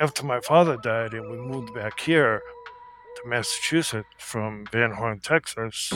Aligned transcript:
after 0.00 0.24
my 0.24 0.40
father 0.40 0.76
died 0.82 1.14
and 1.14 1.30
we 1.30 1.36
moved 1.36 1.72
back 1.72 2.00
here 2.00 2.42
to 3.16 3.28
Massachusetts 3.28 4.08
from 4.18 4.66
Van 4.72 4.90
Horn, 4.90 5.20
Texas, 5.20 5.92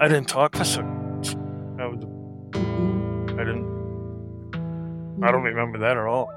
I 0.00 0.08
didn't 0.08 0.28
talk 0.28 0.56
for 0.56 0.64
six. 0.64 0.86
I, 1.78 1.86
was, 1.86 2.02
I 3.34 3.44
didn't. 3.44 3.76
I 5.22 5.30
don't 5.30 5.42
remember 5.42 5.78
that 5.78 5.98
at 5.98 6.06
all. 6.06 6.30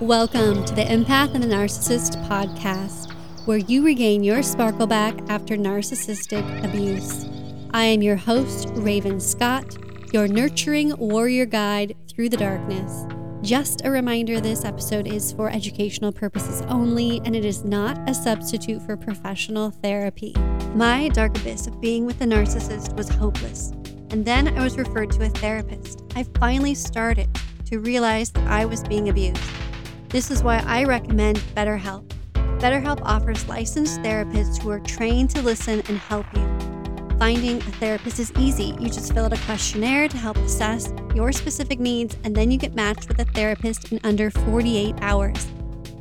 Welcome 0.00 0.64
to 0.64 0.74
the 0.74 0.84
Empath 0.84 1.34
and 1.34 1.42
the 1.42 1.48
Narcissist 1.48 2.24
podcast, 2.28 3.12
where 3.46 3.58
you 3.58 3.84
regain 3.84 4.22
your 4.22 4.44
sparkle 4.44 4.86
back 4.86 5.14
after 5.28 5.56
narcissistic 5.56 6.64
abuse. 6.64 7.26
I 7.72 7.82
am 7.84 8.00
your 8.00 8.16
host, 8.16 8.68
Raven 8.74 9.18
Scott, 9.18 9.76
your 10.12 10.28
nurturing 10.28 10.96
warrior 10.98 11.44
guide 11.44 11.96
through 12.18 12.28
the 12.28 12.36
darkness. 12.36 13.06
Just 13.42 13.84
a 13.84 13.90
reminder 13.92 14.40
this 14.40 14.64
episode 14.64 15.06
is 15.06 15.30
for 15.30 15.48
educational 15.50 16.10
purposes 16.10 16.62
only, 16.62 17.20
and 17.24 17.36
it 17.36 17.44
is 17.44 17.64
not 17.64 17.96
a 18.10 18.12
substitute 18.12 18.82
for 18.82 18.96
professional 18.96 19.70
therapy. 19.70 20.34
My 20.74 21.10
dark 21.10 21.38
abyss 21.38 21.68
of 21.68 21.80
being 21.80 22.06
with 22.06 22.20
a 22.20 22.24
narcissist 22.24 22.96
was 22.96 23.08
hopeless, 23.08 23.70
and 24.10 24.24
then 24.24 24.48
I 24.58 24.64
was 24.64 24.76
referred 24.76 25.12
to 25.12 25.26
a 25.26 25.28
therapist. 25.28 26.02
I 26.16 26.24
finally 26.40 26.74
started 26.74 27.28
to 27.66 27.78
realize 27.78 28.32
that 28.32 28.48
I 28.48 28.64
was 28.64 28.82
being 28.82 29.10
abused. 29.10 29.40
This 30.08 30.32
is 30.32 30.42
why 30.42 30.58
I 30.66 30.82
recommend 30.82 31.38
BetterHelp. 31.54 32.12
BetterHelp 32.58 33.00
offers 33.04 33.48
licensed 33.48 34.00
therapists 34.00 34.60
who 34.60 34.70
are 34.70 34.80
trained 34.80 35.30
to 35.30 35.42
listen 35.42 35.84
and 35.88 35.98
help 35.98 36.26
you. 36.34 36.67
Finding 37.18 37.56
a 37.56 37.72
therapist 37.80 38.20
is 38.20 38.32
easy. 38.38 38.76
You 38.78 38.88
just 38.88 39.12
fill 39.12 39.24
out 39.24 39.32
a 39.32 39.44
questionnaire 39.44 40.06
to 40.06 40.16
help 40.16 40.36
assess 40.36 40.92
your 41.16 41.32
specific 41.32 41.80
needs, 41.80 42.16
and 42.22 42.34
then 42.34 42.52
you 42.52 42.58
get 42.58 42.74
matched 42.74 43.08
with 43.08 43.18
a 43.18 43.24
therapist 43.24 43.90
in 43.90 43.98
under 44.04 44.30
48 44.30 44.94
hours. 45.00 45.48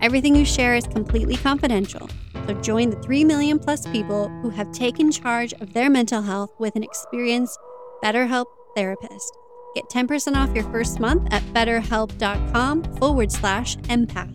Everything 0.02 0.36
you 0.36 0.45
share 0.45 0.75
is 0.75 0.86
completely 0.86 1.36
confidential. 1.36 2.08
So 2.45 2.53
join 2.61 2.92
the 2.92 3.02
3 3.02 3.23
million 3.23 3.58
plus 3.58 3.88
people 3.88 4.30
who 4.42 4.52
have 4.52 4.72
taken 4.72 5.11
charge 5.11 5.53
of 5.53 5.73
their 5.73 5.89
mental 5.89 6.22
health 6.22 6.52
with 6.59 6.75
an 6.75 6.83
experienced 6.83 7.58
BetterHelp 8.03 8.45
therapist. 8.75 9.36
Get 9.73 9.89
10% 9.89 10.36
off 10.36 10.53
your 10.53 10.66
first 10.66 10.99
month 10.99 11.27
at 11.31 11.42
betterhelp.com 11.53 12.83
forward 12.97 13.31
slash 13.31 13.75
empath. 13.77 14.33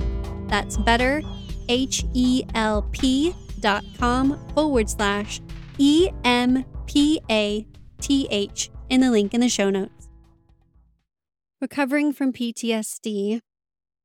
That's 0.48 0.76
better, 0.78 1.22
H 1.68 2.04
E 2.12 2.42
L 2.54 2.82
P 2.90 3.34
dot 3.60 3.84
com 3.98 4.38
forward 4.54 4.90
slash 4.90 5.40
E 5.78 6.10
M 6.24 6.64
P 6.86 7.20
A 7.30 7.66
T 8.00 8.26
H 8.30 8.70
in 8.88 9.00
the 9.00 9.10
link 9.10 9.34
in 9.34 9.40
the 9.40 9.48
show 9.48 9.70
notes. 9.70 10.08
Recovering 11.60 12.12
from 12.12 12.32
PTSD 12.32 13.40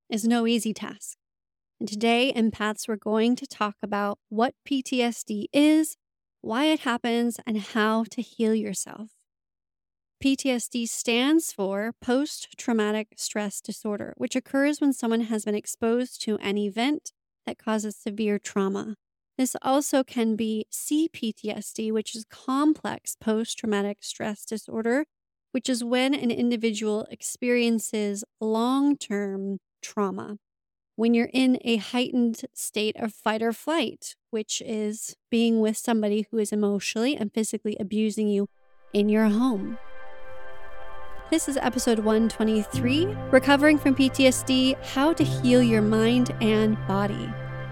is 0.10 0.26
no 0.26 0.46
easy 0.46 0.74
task. 0.74 1.18
And 1.80 1.90
today, 1.90 2.34
empaths, 2.36 2.88
we're 2.88 2.96
going 2.96 3.36
to 3.36 3.48
talk 3.48 3.76
about 3.84 4.20
what 4.30 4.54
PTSD 4.68 5.46
is, 5.54 5.96
why 6.42 6.66
it 6.66 6.82
happens, 6.82 7.40
and 7.46 7.60
how 7.60 8.04
to 8.12 8.22
heal 8.22 8.56
yourself. 8.56 9.12
PTSD 10.24 10.88
stands 10.88 11.52
for 11.52 11.94
post 12.02 12.58
traumatic 12.58 13.10
stress 13.18 13.62
disorder, 13.62 14.14
which 14.18 14.36
occurs 14.36 14.82
when 14.82 14.94
someone 14.94 15.22
has 15.22 15.46
been 15.46 15.54
exposed 15.54 16.22
to 16.24 16.38
an 16.38 16.58
event 16.58 17.12
that 17.46 17.60
causes 17.60 17.96
severe 17.96 18.40
trauma. 18.40 18.96
This 19.38 19.56
also 19.62 20.04
can 20.04 20.36
be 20.36 20.66
CPTSD, 20.72 21.92
which 21.92 22.16
is 22.16 22.26
complex 22.26 23.16
post 23.16 23.60
traumatic 23.60 24.00
stress 24.02 24.44
disorder, 24.44 25.06
which 25.52 25.70
is 25.70 25.84
when 25.84 26.16
an 26.16 26.32
individual 26.32 27.06
experiences 27.12 28.24
long 28.42 28.98
term 28.98 29.60
trauma. 29.82 30.38
When 30.96 31.14
you're 31.14 31.30
in 31.32 31.60
a 31.64 31.78
heightened 31.78 32.42
state 32.56 32.96
of 32.98 33.14
fight 33.14 33.44
or 33.44 33.54
flight, 33.54 34.16
which 34.32 34.64
is 34.66 35.16
being 35.30 35.60
with 35.60 35.78
somebody 35.78 36.26
who 36.32 36.40
is 36.40 36.52
emotionally 36.52 37.16
and 37.16 37.32
physically 37.32 37.78
abusing 37.80 38.28
you 38.28 38.50
in 38.92 39.08
your 39.08 39.26
home. 39.26 39.78
This 41.30 41.48
is 41.48 41.58
episode 41.58 42.00
123 42.00 43.06
Recovering 43.30 43.78
from 43.78 43.94
PTSD 43.94 44.84
How 44.84 45.14
to 45.14 45.24
Heal 45.24 45.62
Your 45.62 45.84
Mind 45.84 46.34
and 46.42 46.76
Body. 46.88 47.30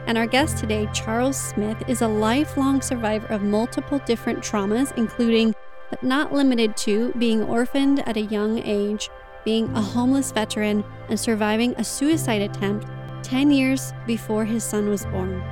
And 0.07 0.17
our 0.17 0.27
guest 0.27 0.57
today, 0.57 0.87
Charles 0.93 1.37
Smith, 1.37 1.81
is 1.87 2.01
a 2.01 2.07
lifelong 2.07 2.81
survivor 2.81 3.27
of 3.27 3.41
multiple 3.41 3.99
different 4.05 4.39
traumas, 4.39 4.95
including, 4.97 5.55
but 5.89 6.03
not 6.03 6.31
limited 6.31 6.77
to, 6.77 7.11
being 7.13 7.43
orphaned 7.43 8.07
at 8.07 8.17
a 8.17 8.21
young 8.21 8.59
age, 8.59 9.09
being 9.43 9.67
a 9.75 9.81
homeless 9.81 10.31
veteran, 10.31 10.83
and 11.09 11.19
surviving 11.19 11.73
a 11.77 11.83
suicide 11.83 12.41
attempt 12.41 12.87
10 13.23 13.49
years 13.49 13.93
before 14.05 14.45
his 14.45 14.63
son 14.63 14.89
was 14.89 15.05
born. 15.07 15.43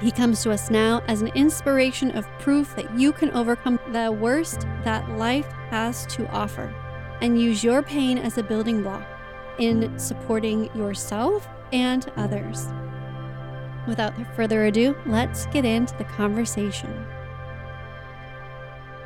He 0.00 0.10
comes 0.10 0.42
to 0.42 0.50
us 0.50 0.70
now 0.70 1.02
as 1.06 1.22
an 1.22 1.28
inspiration 1.28 2.10
of 2.12 2.26
proof 2.40 2.74
that 2.74 2.98
you 2.98 3.12
can 3.12 3.30
overcome 3.30 3.78
the 3.92 4.10
worst 4.10 4.62
that 4.82 5.08
life 5.10 5.46
has 5.70 6.04
to 6.06 6.28
offer 6.30 6.74
and 7.20 7.40
use 7.40 7.62
your 7.62 7.82
pain 7.82 8.18
as 8.18 8.36
a 8.38 8.42
building 8.42 8.82
block 8.82 9.06
in 9.58 9.96
supporting 9.98 10.64
yourself 10.76 11.48
and 11.72 12.10
others. 12.16 12.66
Without 13.86 14.14
further 14.34 14.64
ado, 14.64 14.96
let's 15.06 15.46
get 15.46 15.64
into 15.64 15.96
the 15.98 16.04
conversation. 16.04 16.90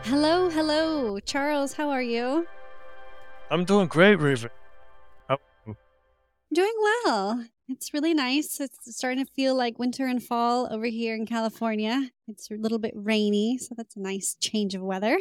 Hello, 0.05 0.49
hello, 0.49 1.19
Charles. 1.21 1.73
How 1.73 1.91
are 1.91 2.03
you? 2.03 2.47
I'm 3.51 3.65
doing 3.65 3.89
great, 3.89 4.17
Raven. 4.17 4.51
How- 5.29 5.39
Doing 6.53 6.75
well. 7.05 7.45
It's 7.69 7.93
really 7.93 8.15
nice. 8.15 8.61
It's 8.61 8.97
starting 8.97 9.25
to 9.25 9.31
feel 9.33 9.55
like 9.55 9.79
winter 9.79 10.07
and 10.07 10.23
fall 10.23 10.73
over 10.73 10.87
here 10.87 11.15
in 11.15 11.27
California. 11.27 12.11
It's 12.27 12.51
a 12.51 12.55
little 12.55 12.79
bit 12.79 12.95
rainy, 12.95 13.59
so 13.59 13.75
that's 13.77 13.97
a 13.97 14.01
nice 14.01 14.37
change 14.41 14.75
of 14.75 14.81
weather. 14.83 15.19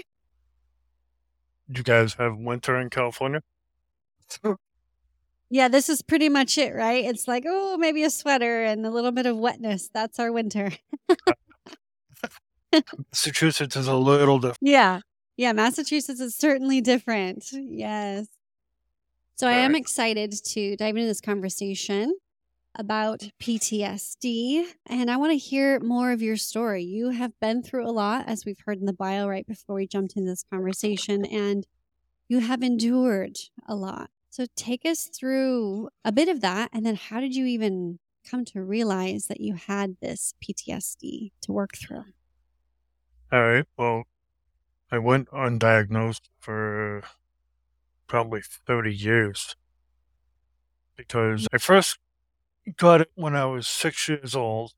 Do 1.70 1.80
you 1.80 1.84
guys 1.84 2.14
have 2.14 2.38
winter 2.38 2.80
in 2.80 2.90
California? 2.90 3.42
Yeah, 5.50 5.70
this 5.70 5.88
is 5.90 6.02
pretty 6.02 6.28
much 6.30 6.58
it, 6.58 6.76
right? 6.76 7.06
It's 7.06 7.28
like, 7.28 7.46
oh, 7.48 7.78
maybe 7.78 8.04
a 8.04 8.10
sweater 8.10 8.64
and 8.64 8.86
a 8.86 8.90
little 8.90 9.12
bit 9.12 9.26
of 9.26 9.38
wetness. 9.38 9.90
That's 9.94 10.20
our 10.20 10.32
winter. 10.32 10.72
Massachusetts 13.12 13.76
is 13.76 13.88
a 13.88 13.96
little 13.96 14.40
different. 14.40 14.58
Yeah. 14.62 15.00
Yeah, 15.38 15.54
Massachusetts 15.54 16.20
is 16.20 16.36
certainly 16.36 16.82
different. 16.82 17.46
Yes. 17.52 18.28
So 19.36 19.48
I 19.48 19.54
am 19.54 19.72
Alright. 19.72 19.82
excited 19.82 20.34
to 20.48 20.76
dive 20.76 20.96
into 20.96 21.08
this 21.08 21.22
conversation 21.22 22.16
about 22.76 23.24
PTSD. 23.42 24.66
And 24.88 25.10
I 25.10 25.18
want 25.18 25.32
to 25.32 25.38
hear 25.38 25.80
more 25.80 26.12
of 26.12 26.22
your 26.22 26.38
story. 26.38 26.84
You 26.84 27.12
have 27.12 27.32
been 27.40 27.64
through 27.64 27.88
a 27.88 27.92
lot, 27.92 28.26
as 28.28 28.46
we've 28.46 28.60
heard 28.66 28.80
in 28.80 28.86
the 28.86 28.94
bio 28.94 29.28
right 29.28 29.48
before 29.48 29.76
we 29.76 29.88
jumped 29.88 30.16
into 30.18 30.30
this 30.30 30.44
conversation, 30.52 31.24
and 31.26 31.66
you 32.28 32.40
have 32.40 32.62
endured 32.64 33.38
a 33.68 33.76
lot. 33.76 34.10
So 34.38 34.46
take 34.56 34.86
us 34.86 35.06
through 35.06 35.90
a 36.06 36.12
bit 36.12 36.30
of 36.30 36.42
that. 36.42 36.70
And 36.72 36.86
then 36.86 36.94
how 36.94 37.20
did 37.20 37.36
you 37.36 37.48
even 37.48 37.98
come 38.24 38.46
to 38.46 38.62
realize 38.62 39.26
that 39.30 39.42
you 39.42 39.56
had 39.56 39.98
this 40.00 40.36
PTSD 40.44 41.32
to 41.42 41.52
work 41.52 41.72
through? 41.76 42.04
All 43.32 43.42
right. 43.42 43.66
Well, 43.78 44.04
I 44.92 45.00
went 45.00 45.28
undiagnosed 45.30 46.30
for 46.38 47.02
probably 48.06 48.42
30 48.44 48.96
years 48.96 49.56
because 50.96 51.48
I 51.52 51.58
first 51.58 51.98
got 52.78 53.02
it 53.02 53.10
when 53.16 53.36
I 53.36 53.46
was 53.46 53.68
six 53.68 54.08
years 54.08 54.36
old 54.36 54.74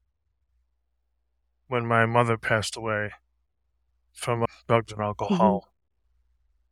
when 1.68 1.86
my 1.86 2.06
mother 2.06 2.38
passed 2.38 2.78
away 2.78 3.12
from 4.14 4.46
drugs 4.69 4.94
and 4.94 5.02
alcohol. 5.02 5.68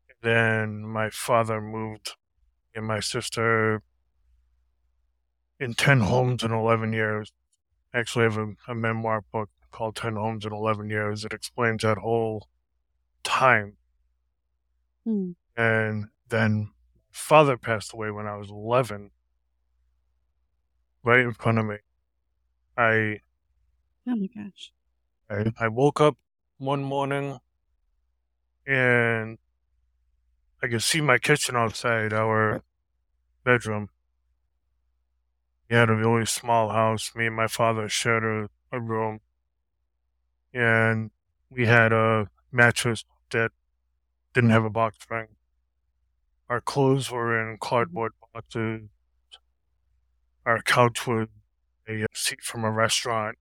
Mm-hmm. 0.09 0.29
Then 0.29 0.83
my 0.83 1.09
father 1.09 1.59
moved 1.59 2.15
and 2.77 2.85
my 2.85 2.99
sister 2.99 3.81
in 5.59 5.73
10 5.73 6.01
homes 6.01 6.43
in 6.43 6.51
11 6.51 6.93
years. 6.93 7.33
I 7.93 7.99
actually 7.99 8.25
have 8.25 8.37
a, 8.37 8.53
a 8.67 8.75
memoir 8.75 9.23
book 9.31 9.49
called 9.71 9.95
10 9.95 10.15
Homes 10.15 10.45
in 10.45 10.53
11 10.53 10.89
Years. 10.89 11.25
It 11.25 11.33
explains 11.33 11.81
that 11.83 11.97
whole 11.97 12.47
time. 13.23 13.77
Hmm. 15.03 15.31
And 15.55 16.05
then 16.29 16.71
father 17.11 17.57
passed 17.57 17.93
away 17.93 18.11
when 18.11 18.27
I 18.27 18.37
was 18.37 18.49
11, 18.49 19.09
right 21.03 21.21
in 21.21 21.33
front 21.33 21.57
of 21.57 21.65
me. 21.65 21.77
I, 22.77 23.21
Oh 24.07 24.15
my 24.15 24.27
gosh. 24.27 24.71
I, 25.29 25.51
I 25.59 25.67
woke 25.67 25.99
up 25.99 26.17
one 26.59 26.83
morning 26.83 27.39
and 28.65 29.37
I 30.61 30.67
could 30.67 30.83
see 30.83 31.01
my 31.01 31.17
kitchen 31.17 31.55
outside 31.55 32.13
our 32.13 32.63
bedroom. 33.47 33.87
We 35.69 35.77
had 35.77 35.89
a 35.89 35.95
really 35.95 36.25
small 36.25 36.69
house. 36.69 37.13
Me 37.15 37.27
and 37.27 37.35
my 37.35 37.47
father 37.47 37.87
shared 37.87 38.25
a, 38.25 38.49
a 38.75 38.79
room. 38.81 39.21
And 40.53 41.11
we 41.49 41.65
had 41.65 41.93
a 41.93 42.27
mattress 42.51 43.05
that 43.31 43.51
didn't 44.33 44.49
have 44.49 44.65
a 44.65 44.69
box 44.69 44.97
spring. 45.01 45.27
Our 46.49 46.59
clothes 46.59 47.09
were 47.09 47.39
in 47.39 47.57
cardboard 47.57 48.11
boxes. 48.33 48.89
Our 50.45 50.61
couch 50.61 51.07
was 51.07 51.29
a 51.87 52.05
seat 52.13 52.41
from 52.41 52.65
a 52.65 52.71
restaurant. 52.71 53.37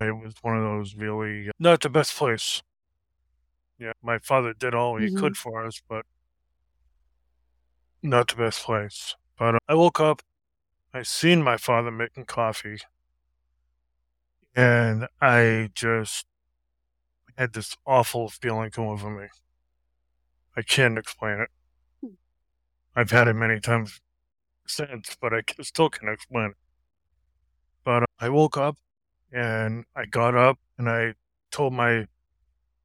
It 0.00 0.12
was 0.12 0.34
one 0.42 0.58
of 0.58 0.64
those 0.64 0.94
really 0.94 1.50
not 1.58 1.80
the 1.80 1.88
best 1.88 2.14
place. 2.14 2.62
Yeah, 3.78 3.92
my 4.02 4.18
father 4.18 4.52
did 4.52 4.74
all 4.74 4.98
he 4.98 5.06
Mhm. 5.06 5.18
could 5.18 5.36
for 5.38 5.64
us, 5.64 5.80
but 5.88 6.04
not 8.02 8.28
the 8.28 8.36
best 8.36 8.62
place. 8.62 9.16
But 9.38 9.54
uh, 9.54 9.58
I 9.68 9.74
woke 9.74 9.98
up, 10.00 10.22
I 10.94 11.02
seen 11.02 11.42
my 11.42 11.56
father 11.58 11.90
making 11.90 12.26
coffee, 12.26 12.78
and 14.54 15.06
I 15.20 15.70
just 15.74 16.26
had 17.38 17.52
this 17.52 17.76
awful 17.86 18.28
feeling 18.28 18.70
come 18.70 18.86
over 18.88 19.08
me. 19.10 19.28
I 20.56 20.62
can't 20.62 20.98
explain 20.98 21.38
it. 21.40 21.50
Hmm. 22.00 22.14
I've 22.96 23.10
had 23.12 23.28
it 23.28 23.34
many 23.34 23.60
times 23.60 24.00
since, 24.66 25.16
but 25.20 25.34
I 25.34 25.42
still 25.62 25.90
can't 25.90 26.12
explain 26.12 26.50
it. 26.50 26.56
But 27.84 28.02
uh, 28.02 28.06
I 28.20 28.28
woke 28.28 28.56
up 28.56 28.76
and 29.32 29.84
I 29.94 30.06
got 30.06 30.34
up 30.36 30.58
and 30.78 30.88
I 30.90 31.14
told 31.50 31.72
my 31.74 32.06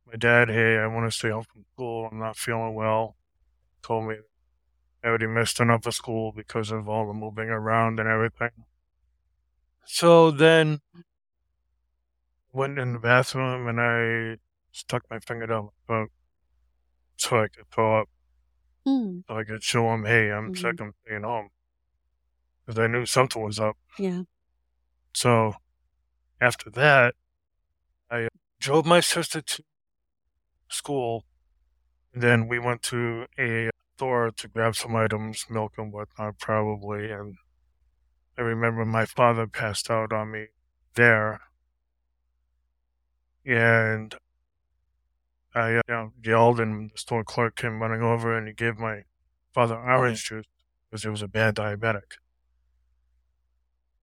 my 0.08 0.16
dad, 0.18 0.50
"Hey, 0.50 0.78
I 0.80 0.88
want 0.88 1.12
to 1.12 1.18
stay 1.18 1.30
home 1.32 1.46
from 1.46 1.66
school. 1.74 2.10
I'm 2.12 2.20
not 2.20 2.38
feeling 2.38 2.76
well." 2.76 3.16
Told 3.84 4.08
me 4.10 4.18
already 5.04 5.28
missed 5.28 5.60
enough 5.60 5.86
of 5.86 5.94
school 5.94 6.32
because 6.32 6.72
of 6.72 6.88
all 6.88 7.08
the 7.08 7.14
moving 7.14 7.50
around 7.50 8.00
and 8.00 8.08
everything. 8.08 8.52
So 9.86 10.32
then 10.32 10.82
went 12.52 12.78
in 12.80 12.94
the 12.94 13.00
bathroom 13.00 13.68
and 13.68 13.80
I 13.80 14.38
stuck 14.72 15.04
my 15.10 15.20
finger 15.20 15.48
down 15.48 15.66
my 15.66 15.70
throat 15.88 16.12
so 17.18 17.42
I 17.44 17.48
could 17.48 17.70
throw 17.72 18.02
up. 18.02 18.10
Mm, 18.88 19.24
So 19.28 19.38
I 19.38 19.44
could 19.44 19.64
show 19.64 19.94
him, 19.94 20.06
"Hey, 20.06 20.32
I'm 20.32 20.52
Mhm. 20.52 20.58
sick. 20.58 20.82
I'm 20.82 20.94
staying 21.06 21.24
home." 21.24 21.50
Because 22.66 22.80
I 22.80 22.88
knew 22.88 23.06
something 23.06 23.42
was 23.42 23.60
up. 23.60 23.78
yeah. 23.98 24.24
So 25.14 25.56
after 26.40 26.70
that, 26.72 27.16
I 28.10 28.30
drove 28.60 28.86
my 28.86 29.00
sister 29.02 29.42
to 29.42 29.64
school. 30.70 31.26
And 32.14 32.24
then 32.24 32.48
we 32.48 32.60
went 32.60 32.82
to 32.84 33.28
a 33.38 33.70
store 34.02 34.32
to 34.32 34.48
grab 34.48 34.76
some 34.76 34.96
items, 34.96 35.46
milk 35.48 35.74
and 35.78 35.94
whatnot, 35.94 36.40
probably. 36.40 37.12
And 37.12 37.36
I 38.36 38.42
remember 38.42 38.84
my 38.84 39.06
father 39.06 39.46
passed 39.46 39.92
out 39.92 40.12
on 40.12 40.32
me 40.32 40.48
there. 40.96 41.40
And 43.46 44.16
I 45.54 45.60
uh, 45.60 45.68
you 45.68 45.82
know, 45.88 46.14
yelled, 46.24 46.60
and 46.60 46.90
the 46.90 46.98
store 46.98 47.24
clerk 47.24 47.56
came 47.56 47.80
running 47.80 48.02
over 48.02 48.36
and 48.36 48.48
he 48.48 48.54
gave 48.56 48.80
my 48.80 49.04
father 49.54 49.76
orange 49.76 50.26
juice 50.26 50.46
because 50.90 51.04
he 51.04 51.10
was 51.10 51.22
a 51.22 51.28
bad 51.28 51.56
diabetic. 51.56 52.18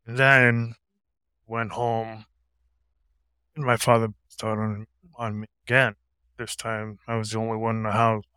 And 0.06 0.16
then 0.16 0.74
went 1.44 1.72
home, 1.72 2.26
and 3.56 3.64
my 3.64 3.76
father 3.76 4.10
started 4.28 4.60
on, 4.60 4.86
on 5.16 5.40
me 5.40 5.46
again. 5.66 5.96
This 6.36 6.54
time 6.54 7.00
I 7.08 7.16
was 7.16 7.32
the 7.32 7.38
only 7.38 7.56
one 7.56 7.78
in 7.78 7.82
the 7.82 7.92
house. 7.92 8.27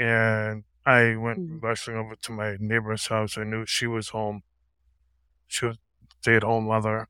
And 0.00 0.64
I 0.86 1.14
went 1.16 1.40
Mm. 1.40 1.62
rushing 1.62 1.94
over 1.94 2.16
to 2.16 2.32
my 2.32 2.56
neighbor's 2.58 3.08
house. 3.08 3.36
I 3.36 3.44
knew 3.44 3.66
she 3.66 3.86
was 3.86 4.08
home. 4.08 4.42
She 5.46 5.66
was 5.66 5.76
a 5.76 6.06
stay 6.22 6.36
at 6.36 6.42
home 6.42 6.64
mother. 6.64 7.06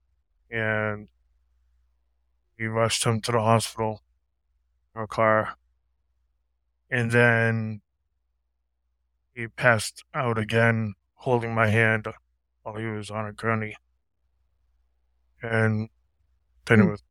And 0.51 1.09
we 2.59 2.67
rushed 2.67 3.05
him 3.05 3.21
to 3.21 3.31
the 3.33 3.41
hospital 3.41 4.03
in 4.93 5.03
our 5.03 5.07
car. 5.07 5.55
And 6.91 7.13
then 7.13 7.83
he 9.35 9.47
passed 9.47 10.03
out 10.13 10.37
again, 10.37 10.95
holding 11.15 11.55
my 11.55 11.69
hand 11.69 12.09
while 12.63 12.75
he 12.75 12.87
was 12.87 13.09
on 13.09 13.25
a 13.25 13.33
gurney. 13.33 13.77
And 15.41 15.91
then 16.65 16.81
it 16.81 16.85
Mm. 16.85 16.91
was, 16.91 17.03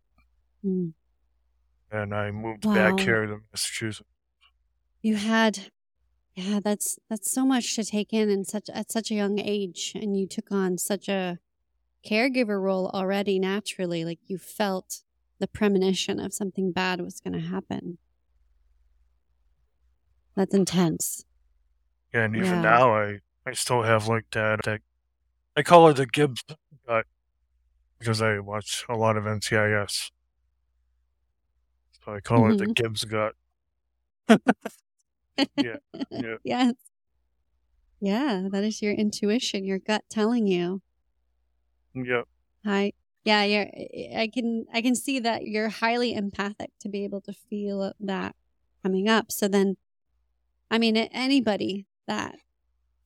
Mm. 0.65 0.93
and 1.89 2.13
I 2.13 2.31
moved 2.31 2.65
Wow. 2.65 2.73
back 2.73 2.99
here 2.99 3.25
to 3.25 3.43
Massachusetts. 3.53 4.05
You 5.01 5.15
had 5.15 5.71
yeah, 6.35 6.59
that's 6.63 6.99
that's 7.09 7.31
so 7.31 7.45
much 7.45 7.75
to 7.75 7.83
take 7.83 8.13
in 8.13 8.29
and 8.29 8.47
such 8.47 8.69
at 8.73 8.91
such 8.91 9.11
a 9.11 9.15
young 9.15 9.39
age 9.39 9.93
and 9.95 10.17
you 10.17 10.27
took 10.27 10.51
on 10.51 10.77
such 10.77 11.09
a 11.09 11.39
caregiver 12.05 12.61
role 12.61 12.89
already 12.89 13.39
naturally 13.39 14.05
like 14.05 14.19
you 14.27 14.37
felt 14.37 15.01
the 15.39 15.47
premonition 15.47 16.19
of 16.19 16.33
something 16.33 16.71
bad 16.71 17.01
was 17.01 17.19
going 17.19 17.33
to 17.33 17.39
happen. 17.47 17.97
That's 20.35 20.53
intense. 20.53 21.25
And 22.13 22.35
even 22.35 22.61
Yeah. 22.61 22.61
now, 22.61 22.93
I, 22.93 23.19
I 23.45 23.53
still 23.53 23.83
have 23.83 24.07
like 24.07 24.25
that, 24.31 24.63
that. 24.63 24.81
I 25.55 25.63
call 25.63 25.87
it 25.89 25.95
the 25.95 26.05
Gibbs 26.05 26.43
gut 26.87 27.05
because 27.99 28.21
I 28.21 28.39
watch 28.39 28.85
a 28.89 28.95
lot 28.95 29.17
of 29.17 29.25
NCIS. 29.25 30.11
So 32.05 32.13
I 32.13 32.19
call 32.21 32.49
it 32.49 32.57
the 32.57 32.67
Mhm. 32.67 32.75
Gibbs 32.75 33.03
gut. 33.05 33.35
Yeah, 35.55 35.77
yeah. 36.11 36.35
yes. 36.43 36.73
Yeah, 38.01 38.47
that 38.51 38.63
is 38.63 38.81
your 38.81 38.93
intuition, 38.93 39.65
your 39.65 39.79
gut 39.79 40.03
telling 40.09 40.47
you. 40.47 40.81
Yep. 41.93 42.27
Hi. 42.65 42.93
Yeah, 43.25 43.43
you're 43.43 43.67
I 44.17 44.29
can 44.33 44.65
I 44.73 44.81
can 44.81 44.95
see 44.95 45.19
that 45.19 45.43
you're 45.43 45.69
highly 45.69 46.13
empathic 46.13 46.71
to 46.81 46.89
be 46.89 47.03
able 47.03 47.21
to 47.21 47.33
feel 47.33 47.93
that 47.99 48.35
coming 48.83 49.09
up. 49.09 49.31
So 49.31 49.47
then 49.47 49.75
I 50.71 50.77
mean 50.77 50.95
anybody 50.95 51.85
that 52.07 52.35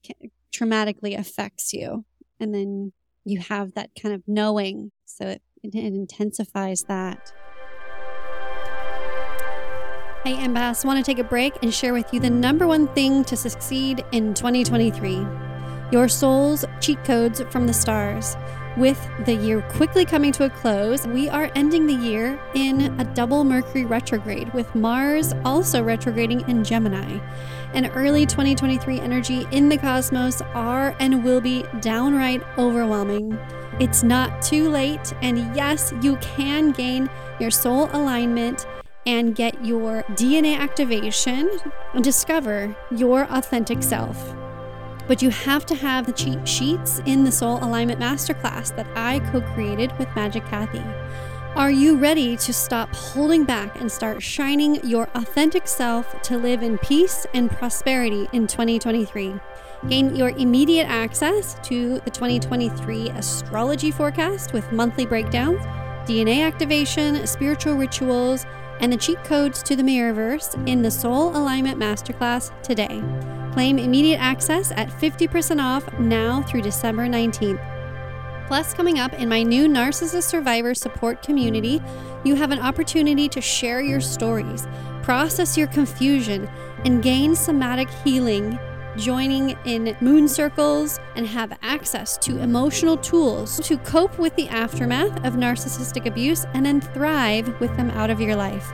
ca- 0.06 0.30
traumatically 0.54 1.18
affects 1.18 1.72
you 1.72 2.04
and 2.38 2.54
then 2.54 2.92
you 3.24 3.40
have 3.40 3.74
that 3.74 3.90
kind 4.00 4.14
of 4.14 4.22
knowing 4.26 4.92
so 5.04 5.26
it, 5.26 5.42
it 5.62 5.74
intensifies 5.74 6.84
that. 6.88 7.32
Hey, 10.24 10.36
Empaths, 10.36 10.86
want 10.86 10.96
to 10.96 11.02
take 11.04 11.18
a 11.18 11.28
break 11.28 11.62
and 11.62 11.72
share 11.72 11.92
with 11.92 12.14
you 12.14 12.18
the 12.18 12.30
number 12.30 12.66
one 12.66 12.88
thing 12.94 13.24
to 13.24 13.36
succeed 13.36 14.02
in 14.10 14.32
2023 14.32 15.26
your 15.92 16.08
soul's 16.08 16.64
cheat 16.80 17.02
codes 17.04 17.42
from 17.50 17.66
the 17.66 17.72
stars. 17.72 18.36
With 18.76 18.98
the 19.26 19.34
year 19.34 19.62
quickly 19.62 20.04
coming 20.04 20.32
to 20.32 20.46
a 20.46 20.50
close, 20.50 21.06
we 21.06 21.28
are 21.28 21.50
ending 21.54 21.86
the 21.86 21.94
year 21.94 22.40
in 22.54 22.98
a 22.98 23.04
double 23.14 23.44
Mercury 23.44 23.84
retrograde, 23.84 24.52
with 24.52 24.74
Mars 24.74 25.32
also 25.44 25.84
retrograding 25.84 26.48
in 26.48 26.64
Gemini. 26.64 27.20
And 27.74 27.90
early 27.94 28.26
2023 28.26 28.98
energy 28.98 29.46
in 29.52 29.68
the 29.68 29.78
cosmos 29.78 30.42
are 30.54 30.96
and 30.98 31.22
will 31.22 31.40
be 31.40 31.64
downright 31.80 32.42
overwhelming. 32.58 33.38
It's 33.78 34.02
not 34.02 34.42
too 34.42 34.68
late, 34.68 35.12
and 35.22 35.54
yes, 35.54 35.92
you 36.02 36.16
can 36.16 36.72
gain 36.72 37.08
your 37.38 37.52
soul 37.52 37.88
alignment 37.92 38.66
and 39.06 39.34
get 39.34 39.64
your 39.64 40.02
DNA 40.10 40.58
activation 40.58 41.50
and 41.92 42.02
discover 42.02 42.74
your 42.90 43.24
authentic 43.30 43.82
self. 43.82 44.34
But 45.06 45.20
you 45.20 45.30
have 45.30 45.66
to 45.66 45.74
have 45.74 46.06
the 46.06 46.12
cheat 46.12 46.48
sheets 46.48 47.00
in 47.04 47.24
the 47.24 47.32
Soul 47.32 47.58
Alignment 47.62 48.00
Masterclass 48.00 48.74
that 48.76 48.86
I 48.96 49.20
co 49.30 49.42
created 49.42 49.96
with 49.98 50.14
Magic 50.16 50.44
Kathy. 50.46 50.82
Are 51.56 51.70
you 51.70 51.96
ready 51.96 52.36
to 52.38 52.52
stop 52.52 52.92
holding 52.94 53.44
back 53.44 53.80
and 53.80 53.92
start 53.92 54.20
shining 54.20 54.84
your 54.84 55.08
authentic 55.14 55.68
self 55.68 56.20
to 56.22 56.36
live 56.36 56.64
in 56.64 56.78
peace 56.78 57.26
and 57.32 57.48
prosperity 57.48 58.26
in 58.32 58.48
2023? 58.48 59.34
Gain 59.88 60.16
your 60.16 60.30
immediate 60.30 60.88
access 60.88 61.56
to 61.62 62.00
the 62.00 62.10
2023 62.10 63.10
astrology 63.10 63.90
forecast 63.92 64.52
with 64.52 64.72
monthly 64.72 65.06
breakdowns, 65.06 65.60
DNA 66.08 66.44
activation, 66.44 67.24
spiritual 67.26 67.74
rituals, 67.74 68.46
and 68.80 68.92
the 68.92 68.96
cheat 68.96 69.22
codes 69.24 69.62
to 69.62 69.76
the 69.76 69.82
Mirrorverse 69.82 70.68
in 70.68 70.82
the 70.82 70.90
Soul 70.90 71.36
Alignment 71.36 71.78
Masterclass 71.78 72.50
today. 72.62 73.02
Claim 73.52 73.78
immediate 73.78 74.18
access 74.18 74.72
at 74.72 74.88
50% 74.88 75.62
off 75.62 75.90
now 75.98 76.42
through 76.42 76.62
December 76.62 77.06
19th. 77.06 77.60
Plus, 78.46 78.74
coming 78.74 78.98
up 78.98 79.12
in 79.14 79.28
my 79.28 79.42
new 79.42 79.68
Narcissist 79.68 80.24
Survivor 80.24 80.74
Support 80.74 81.22
community, 81.22 81.80
you 82.24 82.34
have 82.34 82.50
an 82.50 82.58
opportunity 82.58 83.28
to 83.28 83.40
share 83.40 83.80
your 83.80 84.00
stories, 84.00 84.66
process 85.02 85.56
your 85.56 85.68
confusion, 85.68 86.48
and 86.84 87.02
gain 87.02 87.34
somatic 87.34 87.88
healing, 87.88 88.58
joining 88.96 89.56
in 89.64 89.96
moon 90.00 90.28
circles, 90.28 91.00
and 91.16 91.26
have 91.26 91.56
access 91.62 92.16
to 92.18 92.38
emotional 92.38 92.96
tools 92.96 93.60
to 93.60 93.76
cope 93.78 94.18
with 94.18 94.34
the 94.36 94.48
aftermath 94.48 95.24
of 95.24 95.34
narcissistic 95.34 96.06
abuse 96.06 96.44
and 96.54 96.64
then 96.64 96.80
thrive 96.80 97.60
with 97.60 97.76
them 97.76 97.90
out 97.90 98.10
of 98.10 98.20
your 98.20 98.36
life. 98.36 98.72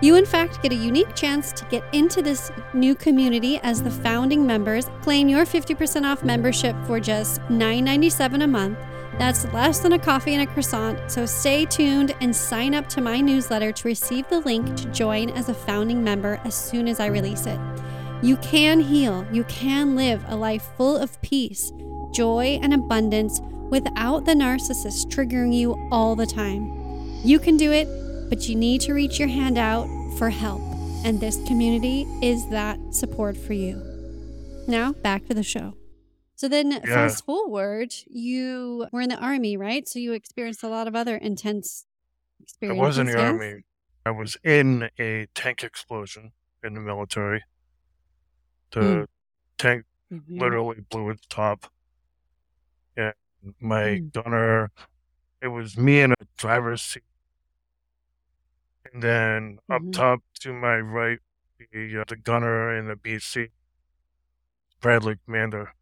You, 0.00 0.14
in 0.14 0.26
fact, 0.26 0.62
get 0.62 0.70
a 0.70 0.76
unique 0.76 1.14
chance 1.16 1.50
to 1.52 1.64
get 1.64 1.82
into 1.92 2.22
this 2.22 2.52
new 2.72 2.94
community 2.94 3.58
as 3.64 3.82
the 3.82 3.90
founding 3.90 4.46
members. 4.46 4.88
Claim 5.02 5.28
your 5.28 5.44
50% 5.44 6.04
off 6.04 6.22
membership 6.22 6.76
for 6.86 7.00
just 7.00 7.40
$9.97 7.42 8.44
a 8.44 8.46
month. 8.46 8.78
That's 9.18 9.52
less 9.52 9.80
than 9.80 9.94
a 9.94 9.98
coffee 9.98 10.34
and 10.34 10.48
a 10.48 10.52
croissant, 10.52 11.10
so 11.10 11.26
stay 11.26 11.64
tuned 11.64 12.14
and 12.20 12.34
sign 12.34 12.72
up 12.72 12.88
to 12.90 13.00
my 13.00 13.20
newsletter 13.20 13.72
to 13.72 13.88
receive 13.88 14.28
the 14.28 14.38
link 14.38 14.76
to 14.76 14.84
join 14.92 15.30
as 15.30 15.48
a 15.48 15.54
founding 15.54 16.04
member 16.04 16.40
as 16.44 16.54
soon 16.54 16.86
as 16.86 17.00
I 17.00 17.06
release 17.06 17.46
it. 17.46 17.58
You 18.20 18.36
can 18.38 18.80
heal. 18.80 19.24
You 19.32 19.44
can 19.44 19.94
live 19.94 20.24
a 20.26 20.34
life 20.34 20.68
full 20.76 20.96
of 20.96 21.20
peace, 21.22 21.70
joy, 22.12 22.58
and 22.62 22.74
abundance 22.74 23.40
without 23.70 24.24
the 24.24 24.32
narcissist 24.34 25.06
triggering 25.06 25.54
you 25.54 25.76
all 25.92 26.16
the 26.16 26.26
time. 26.26 26.66
You 27.24 27.38
can 27.38 27.56
do 27.56 27.70
it, 27.70 27.86
but 28.28 28.48
you 28.48 28.56
need 28.56 28.80
to 28.82 28.92
reach 28.92 29.18
your 29.20 29.28
hand 29.28 29.56
out 29.56 29.86
for 30.18 30.30
help. 30.30 30.60
And 31.04 31.20
this 31.20 31.36
community 31.46 32.02
is 32.20 32.48
that 32.48 32.78
support 32.92 33.36
for 33.36 33.52
you. 33.52 33.80
Now, 34.66 34.92
back 34.94 35.26
to 35.26 35.34
the 35.34 35.44
show. 35.44 35.74
So 36.34 36.48
then, 36.48 36.72
Yeah. 36.72 36.80
fast 36.86 37.24
forward, 37.24 37.94
you 38.08 38.86
were 38.92 39.00
in 39.00 39.10
the 39.10 39.18
army, 39.18 39.56
right? 39.56 39.86
So 39.88 40.00
you 40.00 40.12
experienced 40.12 40.62
a 40.64 40.68
lot 40.68 40.88
of 40.88 40.96
other 40.96 41.16
intense 41.16 41.86
I 42.40 42.42
experiences. 42.42 42.80
was 42.80 42.98
in 42.98 43.06
the 43.06 43.20
army. 43.20 43.62
I 44.04 44.10
was 44.10 44.36
in 44.42 44.90
a 44.98 45.26
tank 45.34 45.62
explosion 45.62 46.32
in 46.64 46.74
the 46.74 46.80
military. 46.80 47.44
The 48.70 48.80
Mm. 48.80 49.06
tank 49.58 49.84
Mhm. 50.12 50.40
literally 50.40 50.80
blew 50.80 51.10
its 51.10 51.26
top. 51.26 51.72
Yeah, 52.96 53.12
my 53.60 54.00
Mm. 54.00 54.12
gunner. 54.12 54.70
It 55.40 55.48
was 55.48 55.76
me 55.76 56.00
in 56.00 56.12
a 56.12 56.16
driver's 56.36 56.82
seat, 56.82 57.04
and 58.92 59.02
then 59.02 59.58
up 59.70 59.82
Mhm. 59.82 59.92
top 59.92 60.22
to 60.40 60.52
my 60.52 60.78
right, 60.78 61.20
the 61.58 62.00
uh, 62.00 62.04
the 62.06 62.16
gunner 62.16 62.76
in 62.76 62.88
the 62.88 62.96
BC, 62.96 63.50
Bradley 64.80 65.16
Commander, 65.24 65.74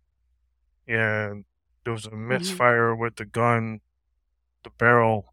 and 0.86 1.44
there 1.84 1.92
was 1.92 2.06
a 2.06 2.10
misfire 2.10 2.94
with 2.94 3.16
the 3.16 3.24
gun, 3.24 3.80
the 4.62 4.70
barrel. 4.70 5.32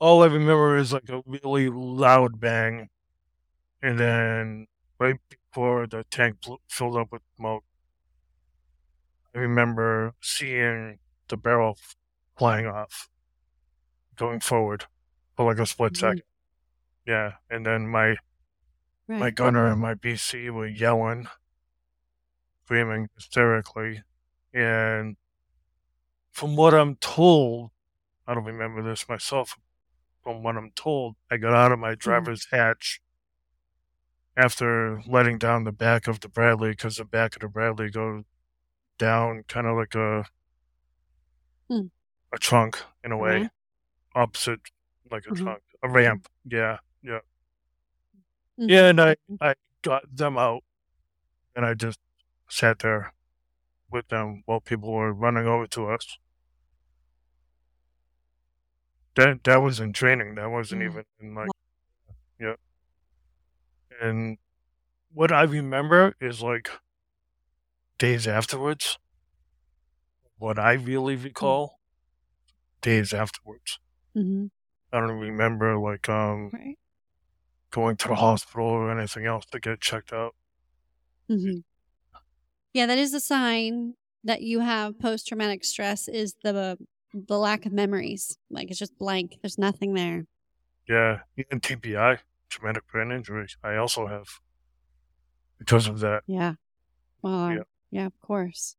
All 0.00 0.22
I 0.22 0.26
remember 0.26 0.76
is 0.76 0.92
like 0.92 1.08
a 1.08 1.22
really 1.26 1.68
loud 1.68 2.38
bang, 2.40 2.88
and 3.82 3.98
then 3.98 4.68
right 5.00 5.18
before 5.50 5.86
the 5.86 6.04
tank 6.10 6.40
blew, 6.40 6.58
filled 6.68 6.96
up 6.96 7.12
with 7.12 7.22
smoke, 7.36 7.64
I 9.34 9.38
remember 9.38 10.14
seeing 10.20 10.98
the 11.28 11.36
barrel 11.36 11.78
flying 12.36 12.66
off, 12.66 13.08
going 14.16 14.40
forward 14.40 14.86
for 15.36 15.46
like 15.46 15.58
a 15.58 15.66
split 15.66 15.92
Mhm. 15.94 15.96
second. 15.98 16.22
Yeah, 17.06 17.36
and 17.50 17.64
then 17.66 17.88
my 17.88 18.16
my 19.08 19.30
gunner 19.30 19.66
and 19.70 19.80
my 19.80 19.94
BC 19.94 20.50
were 20.50 20.66
yelling, 20.66 21.28
screaming 22.64 23.08
hysterically, 23.14 24.02
and 24.52 25.16
from 26.30 26.56
what 26.56 26.74
I'm 26.74 26.96
told, 26.96 27.70
I 28.26 28.34
don't 28.34 28.44
remember 28.44 28.82
this 28.82 29.08
myself. 29.08 29.58
From 30.22 30.42
what 30.42 30.56
I'm 30.56 30.72
told, 30.72 31.16
I 31.30 31.38
got 31.38 31.54
out 31.54 31.72
of 31.72 31.78
my 31.78 31.94
driver's 31.94 32.46
hatch 32.50 33.00
after 34.38 35.02
letting 35.06 35.36
down 35.36 35.64
the 35.64 35.72
back 35.72 36.06
of 36.06 36.20
the 36.20 36.28
Bradley 36.28 36.70
because 36.70 36.96
the 36.96 37.04
back 37.04 37.34
of 37.36 37.40
the 37.42 37.48
Bradley 37.48 37.90
goes 37.90 38.22
down 38.98 39.42
kind 39.48 39.66
of 39.66 39.76
like 39.76 39.94
a 39.94 40.24
Hmm. 41.68 41.88
a 42.32 42.38
trunk 42.38 42.82
in 43.04 43.12
a 43.12 43.16
way, 43.18 43.40
Ramp? 43.40 43.52
opposite 44.14 44.60
like 45.10 45.26
a 45.26 45.30
Mhm. 45.30 45.42
trunk, 45.42 45.62
a 45.82 45.88
ramp. 45.90 46.28
Yeah, 46.44 46.78
yeah, 47.02 47.20
Mhm. 48.58 48.70
yeah. 48.70 48.88
And 48.88 49.00
I 49.00 49.16
I 49.40 49.54
got 49.82 50.04
them 50.16 50.38
out, 50.38 50.62
and 51.56 51.66
I 51.66 51.74
just 51.74 51.98
sat 52.48 52.78
there 52.78 53.12
with 53.90 54.08
them 54.08 54.42
while 54.46 54.60
people 54.60 54.92
were 54.92 55.12
running 55.12 55.46
over 55.46 55.66
to 55.66 55.88
us. 55.90 56.18
That 59.16 59.42
that 59.44 59.56
was 59.56 59.80
in 59.80 59.92
training. 59.92 60.36
That 60.36 60.46
wasn't 60.50 60.82
Mm. 60.82 60.90
even 60.90 61.04
in 61.20 61.34
like. 61.34 61.50
And 64.00 64.38
what 65.12 65.32
I 65.32 65.42
remember 65.42 66.14
is 66.20 66.42
like 66.42 66.70
days 67.98 68.26
afterwards. 68.26 68.98
What 70.38 70.58
I 70.58 70.72
really 70.74 71.16
recall, 71.16 71.80
days 72.80 73.12
afterwards. 73.12 73.78
Mhm. 74.16 74.50
I 74.92 75.00
don't 75.00 75.18
remember 75.18 75.76
like 75.78 76.08
um 76.08 76.50
Right. 76.52 76.78
going 77.70 77.96
to 77.98 78.08
the 78.08 78.16
hospital 78.16 78.66
or 78.66 78.90
anything 78.90 79.26
else 79.26 79.46
to 79.46 79.60
get 79.60 79.80
checked 79.80 80.12
out. 80.12 80.34
hmm 81.28 81.60
Yeah, 82.72 82.86
that 82.86 82.98
is 82.98 83.14
a 83.14 83.20
sign 83.20 83.94
that 84.24 84.42
you 84.42 84.60
have 84.60 84.98
post 84.98 85.26
traumatic 85.28 85.64
stress. 85.64 86.08
Is 86.08 86.34
the 86.42 86.78
the 87.12 87.38
lack 87.38 87.66
of 87.66 87.72
memories? 87.72 88.38
Like 88.50 88.70
it's 88.70 88.78
just 88.78 88.98
blank. 88.98 89.38
There's 89.42 89.58
nothing 89.58 89.94
there. 89.94 90.26
Yeah, 90.88 91.20
even 91.36 91.60
TBI, 91.60 92.18
traumatic 92.48 92.84
brain 92.90 93.10
injury, 93.10 93.46
I 93.62 93.76
also 93.76 94.06
have 94.06 94.26
because 95.58 95.86
of 95.86 96.00
that. 96.00 96.22
Yeah. 96.26 96.54
Well, 97.22 97.50
Yeah. 97.50 97.58
Um, 97.58 97.64
yeah, 97.90 98.06
of 98.06 98.20
course. 98.20 98.76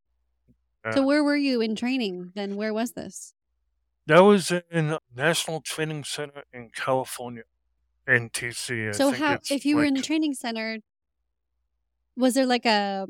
Yeah. 0.85 0.91
So 0.91 1.05
where 1.05 1.23
were 1.23 1.35
you 1.35 1.61
in 1.61 1.75
training 1.75 2.31
then? 2.35 2.55
Where 2.55 2.73
was 2.73 2.91
this? 2.91 3.33
That 4.05 4.19
was 4.21 4.51
in 4.71 4.97
National 5.15 5.61
Training 5.61 6.03
Center 6.03 6.43
in 6.53 6.69
California, 6.75 7.43
NTC. 8.07 8.89
I 8.89 8.91
so 8.91 9.11
how 9.11 9.39
if 9.51 9.65
you 9.65 9.75
were 9.75 9.83
in 9.83 9.93
the 9.93 10.01
training 10.01 10.33
center, 10.33 10.79
was 12.15 12.33
there 12.33 12.45
like 12.45 12.65
a 12.65 13.07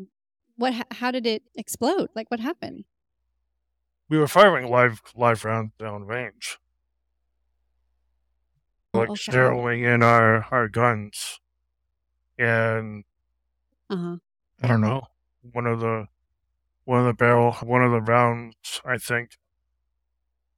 what? 0.58 0.74
How 0.92 1.12
did 1.12 1.26
it 1.26 1.44
explode? 1.56 2.10
Like 2.16 2.30
what 2.32 2.40
happened? 2.40 2.86
we 4.10 4.18
were 4.18 4.28
firing 4.28 4.70
live 4.70 5.02
live 5.16 5.46
rounds 5.46 5.72
down 5.78 6.06
range, 6.06 6.58
like 8.94 9.10
okay. 9.10 9.32
zeroing 9.32 9.84
in 9.84 10.04
our 10.04 10.44
our 10.52 10.68
guns, 10.68 11.40
and 12.38 13.04
Uh 13.90 13.96
huh. 13.98 14.18
I 14.64 14.68
don't 14.68 14.80
know 14.80 15.08
one 15.42 15.66
of 15.66 15.82
the 15.82 16.08
one 16.86 17.00
of 17.00 17.06
the 17.06 17.14
barrel 17.14 17.54
one 17.64 17.84
of 17.84 17.92
the 17.92 18.02
rounds 18.02 18.82
I 18.86 18.98
think, 18.98 19.38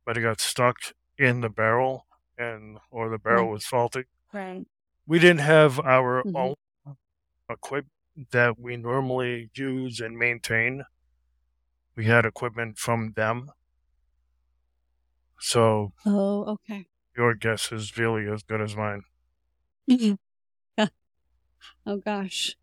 but 0.05 0.17
it 0.17 0.21
got 0.21 0.39
stuck 0.39 0.77
in 1.17 1.41
the 1.41 1.49
barrel 1.49 2.05
and 2.37 2.77
or 2.91 3.09
the 3.09 3.17
barrel 3.17 3.49
Right. 3.49 3.51
was 3.51 3.65
faulty. 3.65 4.05
Right. 4.33 4.67
We 5.05 5.19
didn't 5.19 5.41
have 5.41 5.79
our 5.79 6.25
Mhm. 6.25 6.33
own 6.33 6.55
equipment 7.49 7.91
that 8.31 8.59
we 8.59 8.77
normally 8.77 9.51
use 9.55 9.99
and 9.99 10.17
maintain. 10.17 10.85
We 11.95 12.03
had 12.03 12.25
equipment 12.25 12.77
from 12.79 13.13
them. 13.13 13.53
So 15.39 15.93
Oh, 16.05 16.45
okay. 16.45 16.87
Your 17.15 17.33
guess 17.35 17.71
is 17.71 17.97
really 17.97 18.31
as 18.31 18.43
good 18.43 18.61
as 18.61 18.75
mine. 18.75 19.03
oh 21.85 21.97
gosh. 22.03 22.55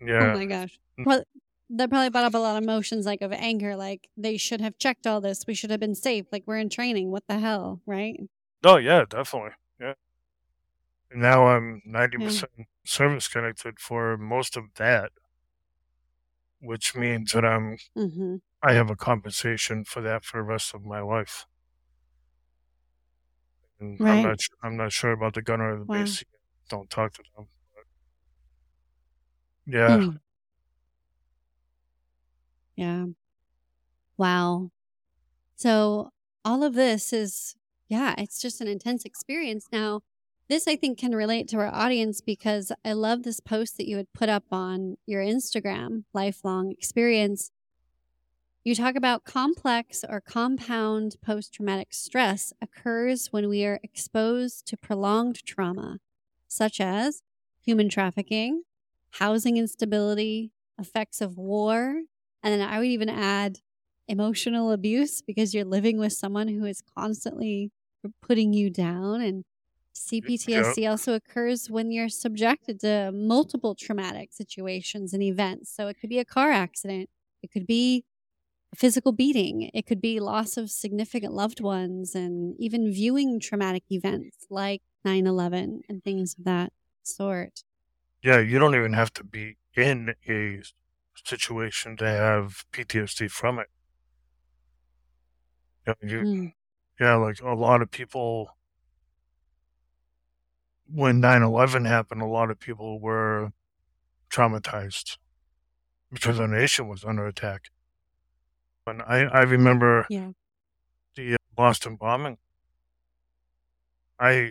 Yeah. 0.00 0.32
Oh 0.32 0.38
my 0.38 0.46
gosh. 0.46 0.78
Mm. 0.98 1.06
Well, 1.06 1.24
that 1.70 1.88
probably 1.90 2.10
brought 2.10 2.24
up 2.24 2.34
a 2.34 2.38
lot 2.38 2.56
of 2.56 2.62
emotions 2.62 3.06
like 3.06 3.22
of 3.22 3.32
anger, 3.32 3.76
like 3.76 4.08
they 4.16 4.36
should 4.36 4.60
have 4.60 4.78
checked 4.78 5.06
all 5.06 5.20
this. 5.20 5.44
We 5.46 5.54
should 5.54 5.70
have 5.70 5.80
been 5.80 5.94
safe. 5.94 6.26
Like 6.30 6.44
we're 6.46 6.58
in 6.58 6.68
training. 6.68 7.10
What 7.10 7.24
the 7.28 7.38
hell, 7.38 7.80
right? 7.86 8.20
Oh 8.64 8.76
yeah, 8.76 9.04
definitely. 9.08 9.52
Yeah. 9.80 9.94
And 11.10 11.22
now 11.22 11.46
I'm 11.46 11.82
ninety 11.84 12.18
percent 12.18 12.52
service 12.84 13.28
connected 13.28 13.80
for 13.80 14.16
most 14.16 14.56
of 14.56 14.64
that. 14.76 15.12
Which 16.60 16.94
means 16.94 17.32
that 17.32 17.44
I'm 17.44 17.76
Mm-hmm. 17.96 18.36
I 18.62 18.74
have 18.74 18.90
a 18.90 18.96
compensation 18.96 19.84
for 19.84 20.00
that 20.02 20.24
for 20.24 20.38
the 20.38 20.44
rest 20.44 20.74
of 20.74 20.84
my 20.84 21.00
life. 21.00 21.46
And 23.82 24.00
I'm 24.00 24.06
Right. 24.06 24.22
not 24.22 24.40
su- 24.40 24.54
I'm 24.62 24.76
not 24.76 24.92
sure 24.92 25.10
about 25.10 25.34
the 25.34 25.42
gunner 25.42 25.74
or 25.74 25.78
the 25.80 25.84
Wow. 25.84 26.04
BC. 26.04 26.22
Don't 26.68 26.88
talk 26.88 27.12
to 27.14 27.22
them. 27.36 27.48
Yeah. 29.66 29.98
Mm. 29.98 30.20
Yeah. 32.76 33.06
Wow. 34.16 34.70
So 35.56 36.10
all 36.44 36.62
of 36.62 36.74
this 36.74 37.12
is, 37.12 37.56
yeah, 37.88 38.14
it's 38.18 38.40
just 38.40 38.60
an 38.60 38.68
intense 38.68 39.04
experience. 39.04 39.66
Now, 39.72 40.02
this 40.48 40.68
I 40.68 40.76
think 40.76 40.98
can 40.98 41.14
relate 41.14 41.48
to 41.48 41.58
our 41.58 41.72
audience 41.72 42.20
because 42.20 42.70
I 42.84 42.92
love 42.92 43.22
this 43.22 43.40
post 43.40 43.76
that 43.78 43.88
you 43.88 43.96
had 43.96 44.12
put 44.12 44.28
up 44.28 44.44
on 44.52 44.96
your 45.06 45.22
Instagram, 45.22 46.04
lifelong 46.12 46.70
experience. 46.72 47.50
You 48.64 48.74
talk 48.76 48.94
about 48.94 49.24
complex 49.24 50.04
or 50.08 50.20
compound 50.20 51.16
post 51.20 51.52
traumatic 51.52 51.92
stress 51.92 52.52
occurs 52.60 53.32
when 53.32 53.48
we 53.48 53.64
are 53.64 53.80
exposed 53.82 54.66
to 54.66 54.76
prolonged 54.76 55.44
trauma, 55.44 55.98
such 56.46 56.80
as 56.80 57.22
human 57.60 57.88
trafficking, 57.88 58.62
housing 59.14 59.56
instability, 59.56 60.52
effects 60.78 61.20
of 61.20 61.36
war, 61.38 62.02
and 62.42 62.52
then 62.52 62.60
I 62.60 62.78
would 62.78 62.86
even 62.88 63.08
add 63.08 63.58
emotional 64.06 64.70
abuse 64.70 65.22
because 65.22 65.54
you're 65.54 65.64
living 65.64 65.98
with 65.98 66.12
someone 66.12 66.48
who 66.48 66.64
is 66.64 66.82
constantly 66.82 67.72
putting 68.20 68.52
you 68.52 68.70
down. 68.70 69.20
And 69.20 69.44
CPTSD 69.92 70.86
also 70.86 71.14
occurs 71.14 71.68
when 71.70 71.90
you're 71.90 72.08
subjected 72.08 72.80
to 72.80 73.10
multiple 73.12 73.74
traumatic 73.74 74.32
situations 74.32 75.12
and 75.12 75.22
events. 75.22 75.74
So 75.74 75.88
it 75.88 75.98
could 75.98 76.10
be 76.10 76.18
a 76.18 76.24
car 76.24 76.50
accident, 76.50 77.10
it 77.42 77.50
could 77.50 77.66
be 77.66 78.04
physical 78.74 79.12
beating, 79.12 79.70
it 79.74 79.86
could 79.86 80.00
be 80.00 80.20
loss 80.20 80.56
of 80.56 80.70
significant 80.70 81.32
loved 81.34 81.60
ones, 81.60 82.14
and 82.14 82.54
even 82.58 82.92
viewing 82.92 83.40
traumatic 83.40 83.84
events 83.90 84.46
like 84.50 84.82
9 85.04 85.26
11 85.26 85.82
and 85.88 86.02
things 86.04 86.34
of 86.38 86.44
that 86.44 86.72
sort. 87.02 87.64
Yeah, 88.22 88.38
you 88.38 88.58
don't 88.58 88.74
even 88.74 88.92
have 88.92 89.12
to 89.14 89.24
be 89.24 89.56
in 89.76 90.14
a 90.28 90.62
situation 91.24 91.96
to 91.98 92.06
have 92.06 92.64
PTSD 92.72 93.28
from 93.28 93.58
it. 93.58 93.68
You 95.86 95.94
know, 96.02 96.08
you, 96.08 96.26
Mm. 96.26 96.52
yeah, 97.00 97.16
like 97.16 97.40
a 97.40 97.54
lot 97.54 97.82
of 97.82 97.90
people, 97.90 98.50
when 100.86 101.20
9 101.20 101.42
11 101.42 101.84
happened, 101.86 102.22
a 102.22 102.26
lot 102.26 102.50
of 102.50 102.58
people 102.58 103.00
were 103.00 103.52
traumatized 104.30 105.18
because 106.12 106.40
our 106.40 106.48
nation 106.48 106.88
was 106.88 107.04
under 107.04 107.26
attack. 107.26 107.70
And 108.86 109.02
I, 109.02 109.20
I 109.24 109.42
remember 109.42 110.06
Yeah. 110.08 110.32
the 111.14 111.34
uh, 111.34 111.36
Boston 111.54 111.96
bombing. 111.96 112.38
I, 114.18 114.50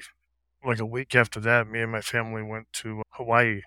like 0.66 0.80
a 0.80 0.86
week 0.86 1.16
after 1.16 1.40
that, 1.42 1.68
me 1.68 1.82
and 1.82 1.92
my 1.92 2.02
family 2.02 2.44
went 2.44 2.72
to 2.74 3.02
Hawaii. 3.12 3.62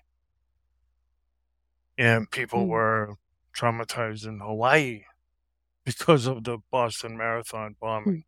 And 1.97 2.29
people 2.29 2.65
Mm. 2.65 2.69
were 2.69 3.15
traumatized 3.55 4.27
in 4.27 4.39
Hawaii 4.39 5.03
because 5.85 6.25
of 6.25 6.43
the 6.43 6.59
Boston 6.71 7.17
Marathon 7.17 7.75
bombing. 7.79 8.25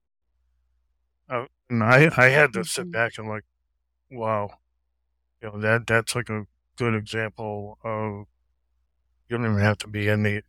Uh, 1.29 1.45
and 1.69 1.83
I, 1.83 2.09
I 2.15 2.29
had 2.29 2.53
to 2.53 2.63
sit 2.63 2.87
Mhm. 2.87 2.91
back 2.91 3.17
and 3.17 3.27
like, 3.27 3.43
wow, 4.09 4.59
you 5.41 5.49
know 5.49 5.59
that 5.59 5.87
that's 5.87 6.15
like 6.15 6.29
a 6.29 6.45
good 6.77 6.95
example 6.95 7.77
of 7.83 8.27
you 9.27 9.37
don't 9.37 9.45
even 9.45 9.59
have 9.59 9.77
to 9.79 9.87
be 9.87 10.07
in 10.07 10.23
the 10.23 10.43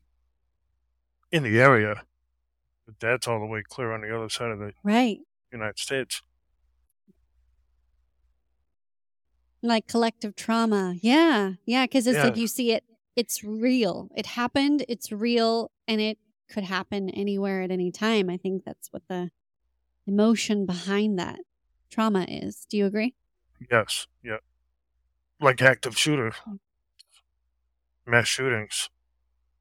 in 1.31 1.43
the 1.43 1.61
area. 1.61 2.03
But 2.87 3.01
that's 3.01 3.29
all 3.29 3.41
the 3.41 3.47
way 3.47 3.63
clear 3.69 3.93
on 3.93 4.01
the 4.01 4.15
other 4.17 4.29
side 4.29 4.51
of 4.51 4.59
the 4.59 4.73
Right. 4.83 5.19
United 5.53 5.79
States. 5.79 6.23
Like 9.63 9.89
collective 9.89 10.37
trauma. 10.37 10.95
Yeah. 11.03 11.55
Yeah. 11.67 11.87
Cause 11.87 12.07
it's 12.07 12.19
like 12.19 12.37
you 12.37 12.47
see 12.47 12.73
it, 12.73 12.85
it's 13.17 13.43
real. 13.43 14.09
It 14.17 14.27
happened, 14.27 14.85
it's 14.89 15.11
real, 15.11 15.73
and 15.89 16.01
it 16.01 16.19
could 16.49 16.65
happen 16.65 17.11
anywhere 17.11 17.63
at 17.63 17.71
any 17.71 17.91
time. 17.91 18.31
I 18.31 18.37
think 18.37 18.65
that's 18.65 18.89
what 18.93 19.03
the 19.09 19.31
emotion 20.07 20.65
behind 20.65 21.19
that 21.19 21.41
trauma 21.91 22.25
is. 22.29 22.67
Do 22.71 22.77
you 22.77 22.87
agree? 22.87 23.15
Yes, 23.71 24.07
yeah, 24.23 24.37
like 25.41 25.61
active 25.61 25.99
shooter, 25.99 26.31
Mm. 26.47 26.61
mass 28.07 28.29
shootings, 28.29 28.89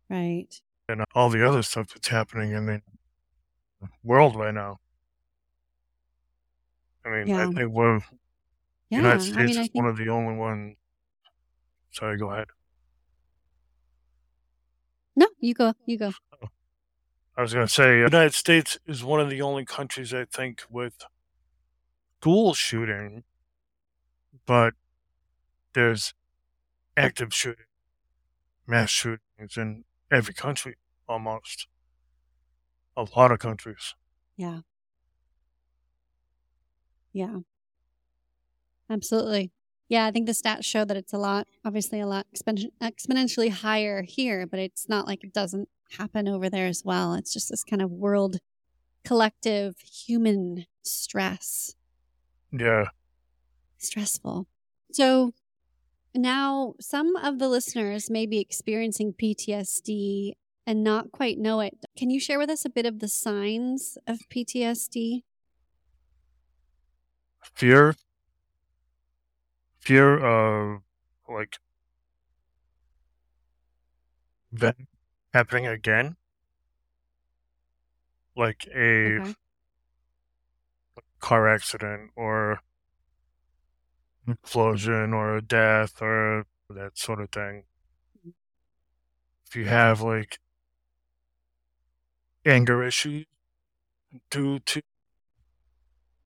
Right. 0.07 0.62
And 0.89 1.03
all 1.13 1.29
the 1.29 1.46
other 1.48 1.62
stuff 1.63 1.94
that's 1.94 2.08
happening 2.08 2.51
in 2.51 2.65
the 2.65 2.82
world 4.03 4.36
right 4.36 4.53
now. 4.53 4.77
I 7.06 7.10
mean, 7.10 7.36
I 7.36 7.46
think 7.48 7.72
we're 7.72 8.01
Yeah. 8.89 9.00
United 9.00 9.15
I 9.15 9.24
States 9.24 9.38
mean, 9.38 9.50
is 9.50 9.58
I 9.58 9.70
one 9.74 9.86
of 9.88 9.98
the 9.98 10.10
only 10.10 10.36
one. 10.36 10.75
Sorry, 11.91 12.17
go 12.17 12.32
ahead. 12.32 12.48
no, 15.15 15.27
you 15.39 15.53
go, 15.53 15.74
you 15.86 15.98
go. 15.98 16.12
I 17.36 17.41
was 17.41 17.53
going 17.53 17.67
to 17.67 17.74
say, 17.74 18.01
uh, 18.01 18.06
United 18.06 18.34
States 18.34 18.79
is 18.86 19.03
one 19.03 19.20
of 19.20 19.29
the 19.29 19.41
only 19.41 19.63
countries 19.65 20.13
I 20.13 20.25
think 20.25 20.63
with 20.70 21.06
school 22.20 22.53
shooting, 22.53 23.24
but 24.46 24.74
there's 25.74 26.13
active 26.96 27.34
shooting, 27.34 27.65
mass 28.65 28.89
shootings 28.89 29.56
in 29.56 29.84
every 30.11 30.33
country 30.33 30.75
almost. 31.07 31.67
A 32.95 33.05
lot 33.15 33.31
of 33.31 33.39
countries. 33.39 33.93
Yeah. 34.35 34.61
Yeah. 37.13 37.39
Absolutely. 38.89 39.51
Yeah, 39.89 40.05
I 40.05 40.11
think 40.11 40.25
the 40.25 40.33
stats 40.33 40.65
show 40.65 40.83
that 40.83 40.97
it's 40.97 41.13
a 41.13 41.17
lot, 41.17 41.47
obviously, 41.63 41.99
a 41.99 42.07
lot 42.07 42.27
exponentially 42.35 43.49
higher 43.49 44.01
here, 44.01 44.45
but 44.45 44.59
it's 44.59 44.89
not 44.89 45.07
like 45.07 45.23
it 45.23 45.33
doesn't 45.33 45.69
happen 45.97 46.27
over 46.27 46.49
there 46.49 46.67
as 46.67 46.83
well. 46.83 47.13
It's 47.13 47.31
just 47.31 47.49
this 47.49 47.63
kind 47.63 47.81
of 47.81 47.91
world 47.91 48.38
collective 49.05 49.75
human 49.79 50.65
stress. 50.84 51.75
Yeah. 52.51 52.86
Stressful. 53.77 54.47
So 54.91 55.34
now 56.17 56.73
some 56.80 57.15
of 57.15 57.39
the 57.39 57.47
listeners 57.47 58.10
may 58.10 58.25
be 58.25 58.39
experiencing 58.39 59.13
PTSD 59.13 60.34
and 60.65 60.84
not 60.84 61.12
quite 61.12 61.38
know 61.38 61.62
it. 61.62 61.86
Can 61.97 62.10
you 62.10 62.19
share 62.19 62.38
with 62.38 62.49
us 62.49 62.65
a 62.65 62.69
bit 62.69 62.86
of 62.86 62.99
the 62.99 63.08
signs 63.08 63.97
of 64.06 64.19
PTSD? 64.30 65.23
Fear. 67.56 67.95
Fear 69.80 70.19
of 70.19 70.82
like 71.30 71.58
that 74.51 74.75
happening 75.34 75.67
again. 75.67 76.17
Like 78.36 78.67
a 78.75 79.19
Okay. 79.21 79.34
car 81.19 81.47
accident 81.47 82.12
or 82.15 82.60
explosion 84.27 85.13
or 85.13 85.37
a 85.37 85.41
death 85.41 86.01
or 86.01 86.45
that 86.69 86.97
sort 86.97 87.21
of 87.21 87.29
thing. 87.31 87.63
If 89.47 89.55
you 89.55 89.65
have 89.65 90.01
like 90.01 90.39
anger 92.45 92.83
issues 92.83 93.25
due 94.29 94.59
to 94.59 94.81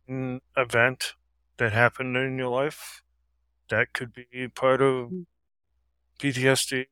an 0.08 0.42
event 0.58 1.14
that 1.58 1.74
happened 1.74 2.16
in 2.18 2.38
your 2.38 2.50
life, 2.50 3.02
that 3.70 3.94
could 3.94 4.14
be 4.14 4.48
part 4.54 4.82
of. 4.82 5.12
PTSD. 6.20 6.86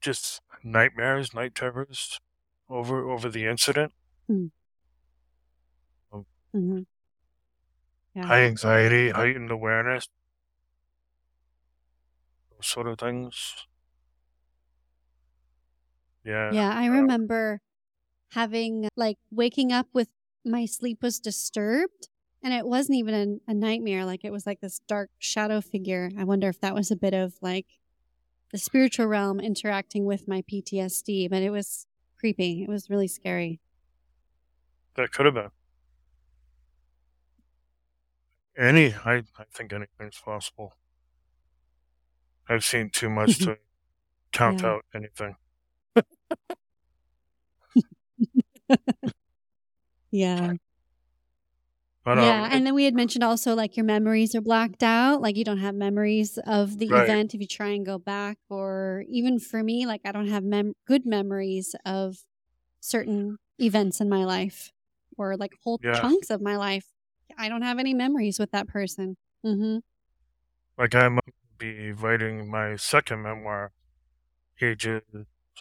Just 0.00 0.40
nightmares, 0.62 1.34
night 1.34 1.54
terrors 1.54 2.20
over 2.68 3.10
over 3.10 3.28
the 3.28 3.46
incident. 3.46 3.92
hmm 6.52 6.82
Yeah. 8.14 8.26
High 8.26 8.42
anxiety, 8.42 9.10
heightened 9.10 9.50
awareness, 9.50 10.08
sort 12.60 12.88
of 12.88 12.98
things. 12.98 13.66
Yeah. 16.24 16.52
Yeah, 16.52 16.72
I 16.74 16.86
remember 16.86 17.60
having 18.32 18.88
like 18.96 19.18
waking 19.30 19.72
up 19.72 19.88
with 19.92 20.08
my 20.44 20.66
sleep 20.66 21.02
was 21.02 21.18
disturbed 21.20 22.08
and 22.42 22.52
it 22.52 22.66
wasn't 22.66 22.98
even 22.98 23.40
a, 23.48 23.50
a 23.50 23.54
nightmare. 23.54 24.04
Like 24.04 24.24
it 24.24 24.32
was 24.32 24.46
like 24.46 24.60
this 24.60 24.80
dark 24.88 25.10
shadow 25.18 25.60
figure. 25.60 26.10
I 26.18 26.24
wonder 26.24 26.48
if 26.48 26.60
that 26.60 26.74
was 26.74 26.90
a 26.90 26.96
bit 26.96 27.14
of 27.14 27.34
like 27.42 27.66
the 28.52 28.58
spiritual 28.58 29.06
realm 29.06 29.40
interacting 29.40 30.04
with 30.04 30.28
my 30.28 30.42
PTSD, 30.42 31.28
but 31.28 31.42
it 31.42 31.50
was 31.50 31.86
creepy. 32.18 32.62
It 32.62 32.68
was 32.68 32.90
really 32.90 33.08
scary. 33.08 33.60
That 34.94 35.12
could 35.12 35.26
have 35.26 35.34
been. 35.34 35.50
Any, 38.56 38.92
I, 38.92 39.22
I 39.38 39.44
think 39.52 39.72
anything's 39.72 40.18
possible. 40.20 40.74
I've 42.48 42.64
seen 42.64 42.90
too 42.90 43.10
much 43.10 43.38
to 43.38 43.58
count 44.32 44.62
Yeah. 44.62 44.68
out 44.68 44.84
anything. 44.94 45.36
Yeah. 50.10 50.54
But 52.04 52.16
yeah. 52.18 52.44
um, 52.44 52.48
And 52.52 52.66
then 52.66 52.74
we 52.74 52.84
had 52.84 52.94
mentioned 52.94 53.22
also 53.22 53.54
like 53.54 53.76
your 53.76 53.84
memories 53.84 54.34
are 54.34 54.40
blacked 54.40 54.82
out. 54.82 55.20
Like 55.20 55.36
you 55.36 55.44
don't 55.44 55.58
have 55.58 55.74
memories 55.74 56.38
of 56.46 56.78
the 56.78 56.88
Right. 56.88 57.04
event 57.04 57.34
if 57.34 57.40
you 57.40 57.46
try 57.46 57.68
and 57.68 57.84
go 57.84 57.98
back. 57.98 58.38
Or 58.48 59.04
even 59.08 59.38
for 59.38 59.62
me, 59.62 59.84
like 59.86 60.00
I 60.06 60.12
don't 60.12 60.28
have 60.28 60.42
mem- 60.44 60.74
good 60.86 61.04
memories 61.04 61.74
of 61.84 62.16
certain 62.80 63.36
events 63.60 64.00
in 64.00 64.08
my 64.08 64.24
life 64.24 64.72
or 65.18 65.36
like 65.36 65.52
whole 65.62 65.78
Yeah. 65.82 66.00
chunks 66.00 66.30
of 66.30 66.40
my 66.40 66.56
life. 66.56 66.86
I 67.36 67.50
don't 67.50 67.62
have 67.62 67.78
any 67.78 67.92
memories 67.92 68.38
with 68.38 68.50
that 68.52 68.66
person. 68.68 69.16
Mm-hmm. 69.44 69.78
like 70.78 70.94
I 70.94 71.08
might 71.08 71.34
be 71.58 71.92
writing 71.92 72.50
my 72.50 72.76
second 72.76 73.22
memoir, 73.22 73.72
ages 74.60 75.02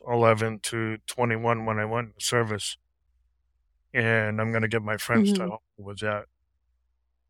11 0.07 0.60
to 0.62 0.97
21 1.07 1.65
when 1.65 1.79
I 1.79 1.86
went 1.86 2.10
into 2.10 2.25
service. 2.25 2.77
And 3.93 4.39
I'm 4.39 4.51
going 4.51 4.62
to 4.62 4.67
get 4.69 4.81
my 4.81 4.95
friends 4.97 5.33
to 5.33 5.43
Mhm. 5.43 5.47
help 5.47 5.63
with 5.77 5.99
that. 5.99 6.27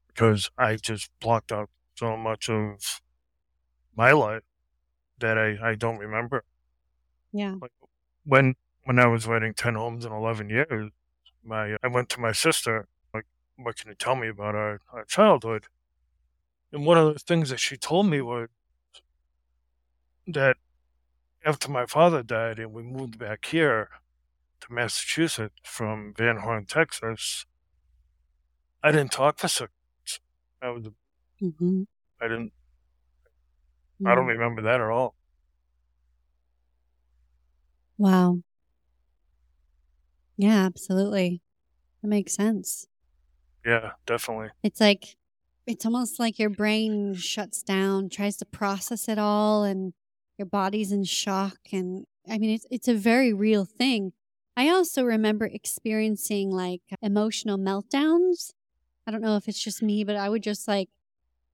Because 0.08 0.50
I 0.58 0.76
just 0.76 1.12
blocked 1.22 1.52
out 1.54 1.70
so 1.96 2.18
much 2.18 2.50
of 2.50 3.02
my 3.96 4.12
life 4.12 4.44
that 5.20 5.38
I, 5.38 5.72
I 5.72 5.76
don't 5.76 6.00
remember. 6.00 6.46
Yeah. 7.32 7.56
when 8.24 8.56
when 8.84 9.00
I 9.00 9.08
was 9.08 9.28
writing 9.28 9.54
Ten 9.54 9.76
Homes 9.76 10.06
in 10.06 10.12
Eleven 10.12 10.50
Years, 10.50 10.92
my 11.44 11.78
I 11.84 11.88
went 11.88 12.10
to 12.10 12.20
my 12.22 12.32
sister 12.32 12.88
like, 13.14 13.26
"What 13.58 13.78
can 13.78 13.90
you 13.90 13.96
tell 13.96 14.16
me 14.16 14.28
about 14.30 14.56
our, 14.56 14.82
our 14.92 15.06
childhood?" 15.06 15.68
And 16.72 16.86
one 16.86 16.98
of 16.98 17.14
the 17.14 17.20
things 17.20 17.50
that 17.50 17.60
she 17.60 17.78
told 17.78 18.08
me 18.08 18.22
was 18.22 18.50
that 20.28 20.58
after 21.46 21.72
my 21.72 21.86
father 21.86 22.24
died 22.24 22.60
and 22.60 22.74
we 22.74 22.84
moved 22.84 23.18
back 23.18 23.46
here 23.46 23.90
to 24.62 24.74
Massachusetts 24.74 25.56
from 25.64 26.14
Van 26.18 26.38
Horn, 26.38 26.66
Texas, 26.66 27.46
I 28.84 28.92
didn't 28.92 29.12
talk 29.12 29.40
for 29.40 29.48
six. 29.48 29.72
months. 30.00 30.20
I 30.62 30.70
was 30.70 30.90
Mm-hmm. 31.42 31.84
I 32.20 32.28
didn't 32.28 32.52
I 34.06 34.16
don't 34.16 34.26
remember 34.28 34.62
that 34.64 34.82
at 34.82 34.90
all. 34.90 35.16
Wow. 37.98 38.42
Yeah, 40.38 40.66
absolutely. 40.66 41.42
That 42.02 42.08
makes 42.08 42.36
sense. 42.36 42.88
Yeah, 43.66 43.92
definitely. 44.06 44.50
It's 44.64 44.80
like 44.80 45.17
it's 45.68 45.86
almost 45.86 46.20
like 46.20 46.40
your 46.40 46.50
brain 46.50 47.14
shuts 47.16 47.64
down, 47.64 48.10
tries 48.10 48.38
to 48.38 48.46
process 48.46 49.08
it 49.10 49.20
all 49.20 49.64
and 49.64 49.94
your 50.38 50.48
body's 50.48 50.92
in 50.92 51.04
shock 51.04 51.58
and 51.72 52.06
I 52.30 52.38
mean 52.38 52.52
it's 52.52 52.66
it's 52.72 52.88
a 52.88 52.94
very 52.96 53.34
real 53.34 53.66
thing. 53.66 54.14
I 54.56 54.70
also 54.70 55.04
remember 55.04 55.46
experiencing 55.46 56.52
like 56.52 56.82
emotional 57.02 57.58
meltdowns. 57.58 58.52
I 59.08 59.12
don't 59.12 59.22
know 59.22 59.38
if 59.38 59.48
it's 59.48 59.64
just 59.64 59.84
me, 59.84 60.04
but 60.04 60.16
I 60.18 60.30
would 60.30 60.44
just 60.44 60.68
like 60.68 60.90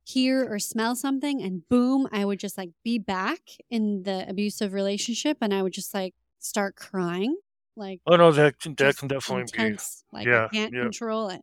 hear 0.05 0.51
or 0.51 0.59
smell 0.59 0.95
something 0.95 1.41
and 1.41 1.67
boom, 1.69 2.07
I 2.11 2.25
would 2.25 2.39
just 2.39 2.57
like 2.57 2.71
be 2.83 2.99
back 2.99 3.41
in 3.69 4.03
the 4.03 4.25
abusive 4.29 4.73
relationship 4.73 5.37
and 5.41 5.53
I 5.53 5.61
would 5.63 5.73
just 5.73 5.93
like 5.93 6.13
start 6.39 6.75
crying. 6.75 7.37
Like 7.75 8.01
Oh 8.05 8.15
no, 8.15 8.31
that 8.31 8.59
can, 8.59 8.75
that 8.75 8.97
can 8.97 9.07
definitely 9.09 9.45
be. 9.51 9.77
Like 10.11 10.27
Yeah, 10.27 10.45
I 10.51 10.55
can't 10.55 10.73
yeah, 10.73 10.81
control 10.81 11.29
it. 11.29 11.41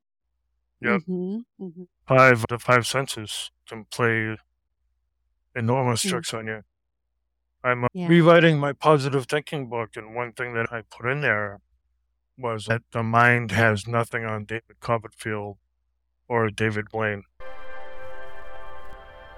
yep. 0.81 1.03
hmm 1.07 1.39
hmm 1.59 1.85
Five 2.11 2.45
the 2.49 2.59
five 2.59 2.89
senses 2.89 3.53
can 3.69 3.85
play 3.85 4.37
enormous 5.55 6.05
Yeah. 6.05 6.11
tricks 6.11 6.35
on 6.35 6.49
you. 6.49 6.65
I'm 7.63 7.85
uh, 7.85 7.89
Yeah. 7.93 8.09
rewriting 8.09 8.59
my 8.59 8.73
positive 8.73 9.27
thinking 9.27 9.69
book, 9.69 9.91
and 9.97 10.13
one 10.13 10.33
thing 10.33 10.55
that 10.55 10.73
I 10.73 10.83
put 10.83 11.07
in 11.09 11.21
there 11.21 11.61
was 12.37 12.65
that 12.67 12.83
the 12.91 13.05
mind 13.05 13.53
has 13.53 13.87
nothing 13.87 14.25
on 14.25 14.45
David 14.45 14.81
Copperfield 14.81 15.59
or 16.27 16.51
David 16.51 16.87
Blaine 16.91 17.23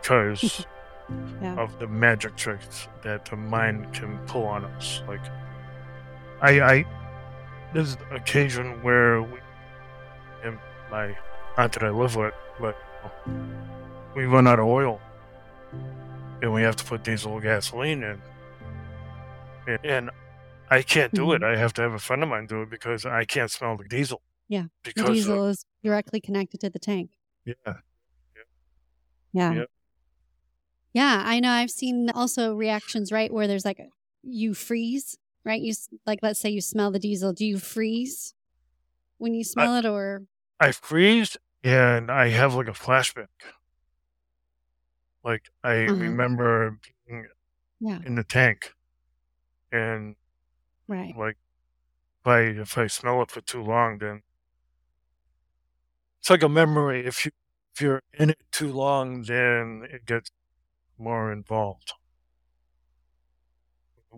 because 0.01 0.65
Yeah. 1.43 1.57
of 1.57 1.79
the 1.79 1.87
magic 1.87 2.37
tricks 2.37 2.89
that 3.03 3.27
the 3.27 3.37
mind 3.37 3.93
can 3.93 4.19
pull 4.27 4.47
on 4.47 4.65
us. 4.65 5.03
Like, 5.07 5.21
I, 6.41 6.61
I, 6.63 6.85
there's 7.75 7.97
an 7.97 8.17
occasion 8.17 8.83
where 8.83 9.21
we, 9.21 9.39
and 10.43 10.59
my 10.91 11.15
aunt 11.57 11.73
that 11.75 11.83
I 11.83 11.91
live 11.91 12.17
with, 12.17 12.35
but 12.61 12.77
we 14.15 14.25
run 14.25 14.47
out 14.47 14.59
of 14.59 14.67
oil, 14.67 15.01
and 16.41 16.53
we 16.53 16.63
have 16.63 16.77
to 16.77 16.85
put 16.85 17.05
diesel 17.05 17.41
gasoline 17.41 18.03
in, 18.03 18.23
and, 19.67 19.85
and 19.85 20.11
I 20.71 20.83
can't 20.83 21.13
do 21.13 21.33
it. 21.33 21.43
Mhm. 21.43 21.55
I 21.55 21.57
have 21.59 21.73
to 21.75 21.83
have 21.83 21.93
a 21.93 21.99
friend 21.99 22.23
of 22.23 22.29
mine 22.29 22.47
do 22.47 22.63
it 22.63 22.71
because 22.71 23.05
I 23.05 23.25
can't 23.25 23.51
smell 23.51 23.77
the 23.77 23.85
diesel. 23.85 24.23
Yeah. 24.49 24.65
The 24.85 24.93
Because 24.95 25.09
of- 25.09 25.15
diesel 25.15 25.47
is 25.49 25.65
directly 25.83 26.21
connected 26.21 26.61
to 26.61 26.71
the 26.71 26.79
tank. 26.79 27.11
yeah, 27.45 27.55
Yeah. 29.33 29.53
Yep. 29.55 29.71
Yeah, 30.95 31.23
I 31.25 31.41
know. 31.41 31.51
I've 31.51 31.71
seen 31.71 32.11
also 32.11 32.55
reactions, 32.55 33.11
right, 33.11 33.33
where 33.33 33.47
there's 33.47 33.65
like 33.65 33.81
you 34.23 34.53
freeze, 34.53 35.17
right? 35.45 35.61
You 35.61 35.73
like, 36.07 36.19
let's 36.23 36.39
say 36.39 36.51
you 36.51 36.61
smell 36.61 36.91
the 36.91 36.99
diesel. 36.99 37.33
Do 37.33 37.47
you 37.47 37.59
freeze 37.59 38.35
when 39.17 39.33
you 39.33 39.43
smell 39.43 39.77
it, 39.77 39.87
or 39.87 40.25
I 40.63 40.73
freeze 40.73 41.37
and 41.63 42.11
I 42.11 42.29
have 42.29 42.55
like 42.55 42.67
a 42.67 42.71
flashback. 42.73 43.29
Like 45.25 45.51
I 45.65 45.75
Uh-huh. 45.87 45.95
remember 45.99 46.79
being 47.07 47.27
yeah, 47.81 47.99
in 48.03 48.17
the 48.17 48.25
tank, 48.25 48.75
and 49.73 50.17
right? 50.89 51.17
like 51.17 51.37
if 52.23 52.27
I 52.29 52.41
if 52.43 52.79
I 52.79 52.87
smell 52.89 53.23
it 53.23 53.31
for 53.31 53.41
too 53.43 53.63
long, 53.63 53.99
then 53.99 54.23
it's 56.21 56.31
like 56.31 56.43
a 56.43 56.49
memory. 56.49 57.05
If 57.07 57.25
you 57.25 57.33
if 57.75 57.81
you're 57.81 58.03
in 58.15 58.31
it 58.31 58.39
too 58.51 58.73
long, 58.73 59.23
then 59.23 59.87
it 59.91 60.05
gets 60.07 60.31
more 60.99 61.33
involved. 61.33 61.95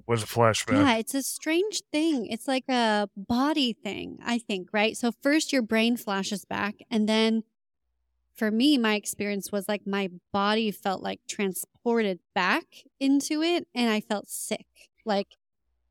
Was 0.07 0.25
a 0.25 0.27
flashback. 0.27 0.73
Yeah, 0.73 0.97
it's 0.97 1.15
a 1.15 1.23
strange 1.23 1.83
thing. 1.93 2.27
It's 2.27 2.49
like 2.49 2.69
a 2.69 3.09
body 3.17 3.73
thing, 3.73 4.19
I 4.25 4.39
think, 4.39 4.69
right? 4.73 4.97
So 4.97 5.13
first 5.23 5.53
your 5.53 5.63
brain 5.63 5.97
flashes 5.97 6.45
back 6.45 6.77
and 6.91 7.09
then 7.09 7.45
for 8.35 8.51
me 8.51 8.77
my 8.77 8.97
experience 8.97 9.53
was 9.53 9.69
like 9.69 9.87
my 9.87 10.11
body 10.33 10.73
felt 10.73 11.01
like 11.03 11.21
transported 11.29 12.19
back 12.35 12.65
into 12.99 13.41
it 13.41 13.69
and 13.75 13.89
I 13.89 14.01
felt 14.01 14.29
sick. 14.29 14.67
Like 15.05 15.37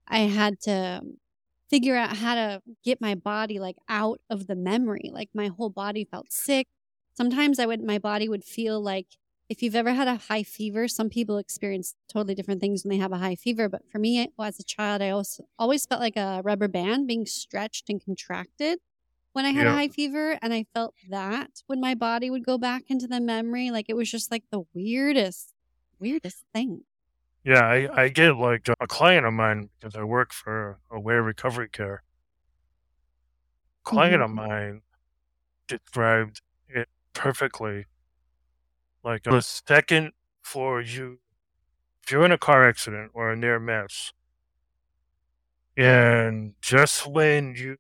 I 0.08 0.20
had 0.20 0.60
to 0.62 1.02
figure 1.70 1.96
out 1.96 2.18
how 2.18 2.36
to 2.36 2.62
get 2.84 3.00
my 3.00 3.16
body 3.16 3.58
like 3.58 3.78
out 3.88 4.20
of 4.30 4.48
the 4.48 4.56
memory. 4.56 5.10
Like 5.13 5.30
my 5.34 5.48
whole 5.48 5.70
body 5.70 6.04
felt 6.04 6.32
sick. 6.32 6.68
Sometimes 7.16 7.58
I 7.58 7.66
would 7.66 7.82
my 7.82 8.00
body 8.00 8.28
would 8.28 8.44
feel 8.44 8.82
like 8.82 9.08
if 9.54 9.62
you've 9.63 9.76
ever 9.76 9.94
had 9.94 10.08
a 10.08 10.16
high 10.16 10.44
fever, 10.44 10.88
some 10.88 11.10
people 11.10 11.38
experience 11.38 11.96
totally 12.10 12.36
different 12.36 12.60
things 12.62 12.84
when 12.84 12.89
they 12.89 12.98
have 12.98 13.12
a 13.12 13.18
high 13.18 13.36
fever. 13.36 13.70
But 13.70 13.84
for 13.92 14.00
me, 14.00 14.28
as 14.39 14.60
a 14.60 14.63
child, 14.63 15.02
I 15.02 15.10
also 15.12 15.46
always 15.60 15.86
felt 15.86 16.02
like 16.02 16.18
a 16.18 16.42
rubber 16.44 16.68
band 16.68 17.08
being 17.08 17.26
stretched 17.26 17.89
and 17.89 18.04
contracted 18.04 18.80
when 19.34 19.46
I 19.46 19.52
had 19.52 19.68
a 19.68 19.72
high 19.74 19.89
fever. 19.89 20.39
And 20.42 20.54
I 20.54 20.66
felt 20.74 20.96
that 21.10 21.62
when 21.68 21.80
my 21.82 21.96
body 21.96 22.30
would 22.32 22.46
go 22.46 22.58
back 22.58 22.86
into 22.89 23.08
the 23.08 23.22
memory. 23.22 23.72
Like 23.72 23.88
it 23.89 23.96
was 23.96 24.10
just 24.12 24.32
like 24.32 24.46
the 24.52 24.63
weirdest, 24.74 25.54
weirdest 26.00 26.46
thing. 26.54 26.84
Yeah, 27.44 27.62
I, 27.66 28.04
I 28.04 28.10
get 28.10 28.36
like 28.38 28.68
a 28.80 28.88
client 28.88 29.26
of 29.26 29.34
mine 29.34 29.70
because 29.80 29.96
I 29.96 30.04
work 30.04 30.32
for 30.34 30.80
Aware 30.89 31.24
Recovery 31.24 31.70
Care. 31.70 32.04
Client 33.84 34.22
Mhm. 34.22 34.24
of 34.24 34.30
mine 34.32 34.82
described 35.68 36.42
it 36.70 36.89
perfectly. 37.13 37.86
Like 39.04 39.26
hmm. 39.26 39.32
the 39.32 39.42
second 39.42 40.12
for 40.42 40.82
you, 40.82 41.20
if 42.04 42.12
you're 42.12 42.26
in 42.26 42.32
a 42.32 42.38
car 42.38 42.68
accident 42.68 43.12
or 43.13 43.32
a 43.32 43.36
near 43.36 43.60
miss, 43.60 44.12
and 45.76 46.54
just 46.62 47.08
when 47.08 47.56
you 47.56 47.78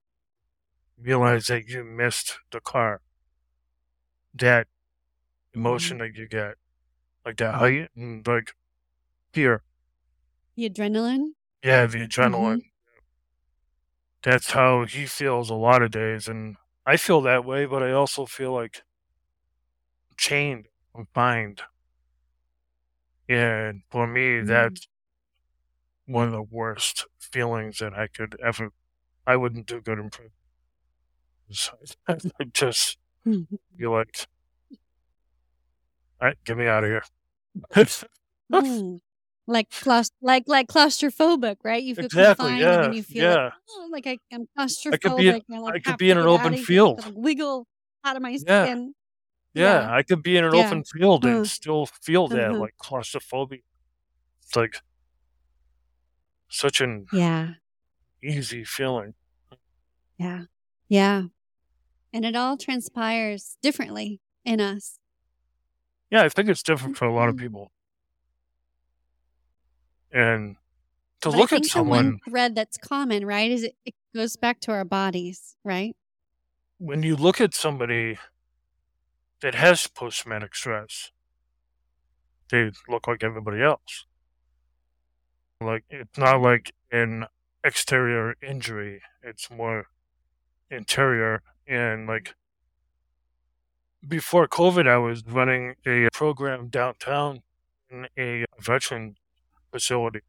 realize 0.99 1.47
that 1.47 1.67
you 1.67 1.83
missed 1.83 2.37
the 2.51 2.59
car, 2.59 3.01
that 4.33 4.67
emotion 5.53 5.97
mm-hmm. 5.97 6.07
that 6.07 6.19
you 6.19 6.27
get, 6.27 6.55
like 7.25 7.37
that 7.37 7.55
height 7.55 7.89
and 7.95 8.23
mm, 8.23 8.27
like 8.27 8.53
fear, 9.31 9.63
The 10.55 10.69
adrenaline. 10.69 11.31
yeah, 11.63 11.85
the 11.85 11.99
adrenaline. 11.99 12.57
Mm-hmm. 12.57 12.67
That's 14.23 14.51
how 14.51 14.85
he 14.85 15.05
feels 15.05 15.49
a 15.49 15.55
lot 15.55 15.81
of 15.81 15.91
days, 15.91 16.27
and 16.27 16.55
I 16.85 16.97
feel 16.97 17.21
that 17.21 17.45
way, 17.45 17.65
but 17.65 17.83
I 17.83 17.91
also 17.91 18.25
feel 18.25 18.53
like 18.53 18.83
chained, 20.17 20.67
confined. 20.95 21.61
And 23.29 23.81
for 23.89 24.05
me, 24.07 24.41
Mm. 24.41 24.47
that's 24.47 24.87
one 26.05 26.27
of 26.27 26.33
the 26.33 26.43
worst 26.43 27.05
feelings 27.19 27.79
that 27.79 27.93
I 27.93 28.07
could 28.07 28.35
ever. 28.43 28.69
I 29.25 29.37
wouldn't 29.37 29.65
do 29.67 29.79
good 29.81 29.99
in 29.99 30.09
prison. 30.09 30.31
I 32.07 32.17
just 32.53 32.97
feel 33.23 33.91
like, 33.91 34.27
all 36.21 36.27
right, 36.27 36.37
get 36.45 36.57
me 36.57 36.67
out 36.67 36.83
of 36.83 36.89
here. 36.89 37.03
Mm. 38.51 38.99
Like 39.47 39.69
claust- 39.71 40.13
like 40.21 40.43
like 40.47 40.67
claustrophobic, 40.67 41.57
right? 41.63 41.81
You 41.81 41.95
feel 41.95 42.05
Exactly, 42.05 42.49
confined 42.49 42.63
and 42.63 42.85
yeah, 42.85 42.91
you 42.97 43.03
feel 43.03 43.23
yeah. 43.23 43.43
like, 43.45 43.53
oh, 43.71 43.89
like 43.91 44.07
I, 44.07 44.17
I'm 44.31 44.47
claustrophobic. 44.57 44.93
I 44.93 44.97
could 44.97 45.17
be 45.17 45.27
in- 45.29 45.41
I, 45.53 45.57
like, 45.59 45.73
I 45.75 45.79
could 45.79 45.97
be 45.97 46.11
in 46.11 46.17
an 46.17 46.27
open 46.27 46.55
field. 46.57 47.03
like, 47.03 47.13
wiggle 47.15 47.65
out 48.03 48.15
of 48.15 48.21
my 48.21 48.37
Yeah. 48.45 48.65
skin. 48.65 48.93
Yeah, 49.53 49.93
I 49.93 50.01
could 50.03 50.23
be 50.23 50.37
in 50.37 50.43
an 50.43 50.53
Yeah. 50.55 50.65
open 50.67 50.83
field 50.83 51.25
and 51.25 51.41
Uh. 51.41 51.45
still 51.45 51.85
feel 51.85 52.27
that 52.29 52.51
Uh-huh. 52.51 52.59
like 52.59 52.75
claustrophobia. 52.77 53.59
It's 54.41 54.55
like 54.55 54.77
such 56.49 56.81
an 56.81 57.05
Yeah. 57.13 57.55
easy 58.23 58.63
feeling. 58.63 59.13
Yeah. 60.17 60.45
Yeah. 60.89 61.23
And 62.13 62.25
it 62.25 62.35
all 62.35 62.57
transpires 62.57 63.57
differently 63.61 64.21
in 64.45 64.59
us. 64.61 64.99
Yeah, 66.11 66.23
I 66.23 66.29
think 66.29 66.49
it's 66.49 66.61
different 66.63 66.97
for 66.97 67.05
a 67.05 67.13
lot 67.13 67.29
of 67.29 67.35
Mhm. 67.35 67.39
people. 67.39 67.71
And 70.11 70.57
to 71.21 71.29
But 71.31 71.37
look 71.37 71.51
at 71.53 71.61
think 71.61 71.71
the 71.73 71.83
one 71.83 72.03
someone, 72.03 72.19
thread 72.29 72.55
that's 72.55 72.77
common, 72.77 73.25
right, 73.25 73.49
is 73.51 73.63
it, 73.63 73.75
it 73.85 73.95
goes 74.15 74.35
back 74.35 74.59
to 74.61 74.71
our 74.71 74.85
bodies, 74.85 75.55
right? 75.63 75.95
when 76.79 77.01
you 77.01 77.15
look 77.15 77.39
at 77.39 77.53
somebody 77.53 78.17
that 79.43 79.55
has 79.55 79.87
post 79.87 80.21
traumatic 80.21 80.55
stress, 80.55 81.11
they 82.49 82.71
look 82.87 83.07
like 83.07 83.23
everybody 83.23 83.61
else. 83.61 84.05
Like, 85.59 85.83
it's 85.89 86.17
not 86.17 86.41
like 86.41 86.71
an 86.91 87.25
exterior 87.63 88.35
injury, 88.41 89.01
it's 89.21 89.51
more 89.51 89.87
interior. 90.71 91.41
And 91.67 92.07
like, 92.07 92.35
before 94.07 94.47
COVID, 94.47 94.87
I 94.87 94.97
was 94.97 95.25
running 95.27 95.75
a 95.85 96.07
program 96.13 96.69
downtown 96.69 97.41
in 97.89 98.07
a 98.17 98.45
veteran 98.61 99.17
facility 99.73 100.21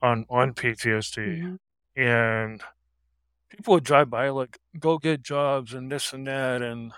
on, 0.00 0.24
on 0.30 0.54
PTSD. 0.54 1.42
Mhm. 1.42 1.58
and 1.96 2.62
people 3.50 3.74
would 3.74 3.84
drive 3.84 4.08
by 4.08 4.28
like 4.30 4.58
go 4.78 4.98
get 4.98 5.22
jobs 5.22 5.74
and 5.74 5.92
this 5.92 6.12
and 6.14 6.26
that 6.26 6.62
and 6.62 6.92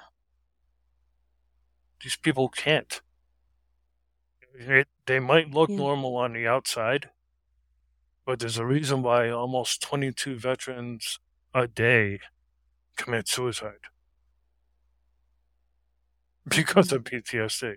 these 2.03 2.17
people 2.17 2.49
can't 2.49 3.01
it, 4.55 4.89
they 5.07 5.21
might 5.21 5.51
look 5.51 5.69
Yeah. 5.69 5.77
normal 5.77 6.17
on 6.17 6.33
the 6.33 6.47
outside 6.47 7.11
But 8.27 8.39
there's 8.41 8.59
a 8.59 8.67
reason 8.67 9.01
why 9.03 9.31
almost 9.31 9.81
22 9.81 10.37
veterans 10.39 11.21
a 11.55 11.67
day 11.67 12.21
commit 12.97 13.29
suicide 13.29 13.81
because 16.49 16.89
mm. 16.89 16.97
of 16.97 17.05
PTSD. 17.05 17.77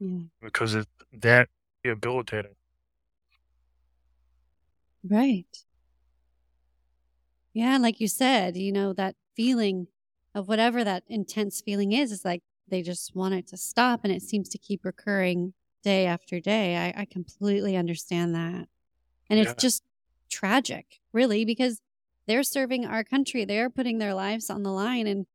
Yeah. 0.00 0.22
Because 0.40 0.74
it's 0.74 0.90
that 1.12 1.48
debilitating. 1.84 2.56
Right. 5.04 5.64
Yeah, 7.52 7.78
like 7.78 8.00
you 8.00 8.08
said, 8.08 8.56
you 8.56 8.72
know, 8.72 8.92
that 8.94 9.16
feeling 9.36 9.88
of 10.34 10.48
whatever 10.48 10.84
that 10.84 11.04
intense 11.08 11.60
feeling 11.60 11.92
is, 11.92 12.12
is 12.12 12.24
like 12.24 12.42
they 12.70 12.82
just 12.82 13.14
want 13.14 13.34
it 13.34 13.46
to 13.48 13.56
stop 13.56 14.00
and 14.04 14.12
it 14.12 14.22
seems 14.22 14.48
to 14.50 14.58
keep 14.58 14.84
recurring 14.84 15.52
day 15.82 16.06
after 16.06 16.40
day. 16.40 16.76
I, 16.76 17.02
I 17.02 17.04
completely 17.04 17.76
understand 17.76 18.34
that. 18.34 18.68
And 19.28 19.38
it's 19.38 19.54
just 19.54 19.82
tragic, 20.30 21.00
really, 21.12 21.44
because 21.44 21.80
they're 22.26 22.42
serving 22.42 22.86
our 22.86 23.04
country. 23.04 23.44
They're 23.44 23.70
putting 23.70 23.98
their 23.98 24.14
lives 24.14 24.50
on 24.50 24.62
the 24.62 24.70
line 24.70 25.06
and 25.06 25.26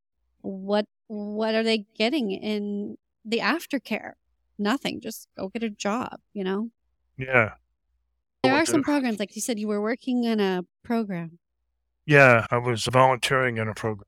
what 0.42 0.86
what 1.08 1.56
are 1.56 1.64
they 1.64 1.86
getting 1.98 2.32
in 2.32 2.98
the 3.24 3.40
aftercare? 3.40 4.14
Nothing. 4.58 5.02
Just 5.02 5.28
go 5.38 5.50
get 5.50 5.64
a 5.64 5.70
job, 5.70 6.20
you 6.34 6.44
know? 6.44 6.70
Yeah. 7.18 7.54
There 8.44 8.54
are 8.54 8.66
some 8.66 8.84
programs, 8.84 9.20
like 9.20 9.36
you 9.36 9.42
said, 9.42 9.60
you 9.60 9.68
were 9.68 9.82
working 9.82 10.24
in 10.24 10.40
a 10.40 10.64
program. 10.84 11.40
Yeah, 12.06 12.46
I 12.52 12.58
was 12.58 12.86
volunteering 12.86 13.58
in 13.58 13.68
a 13.68 13.74
program. 13.74 14.06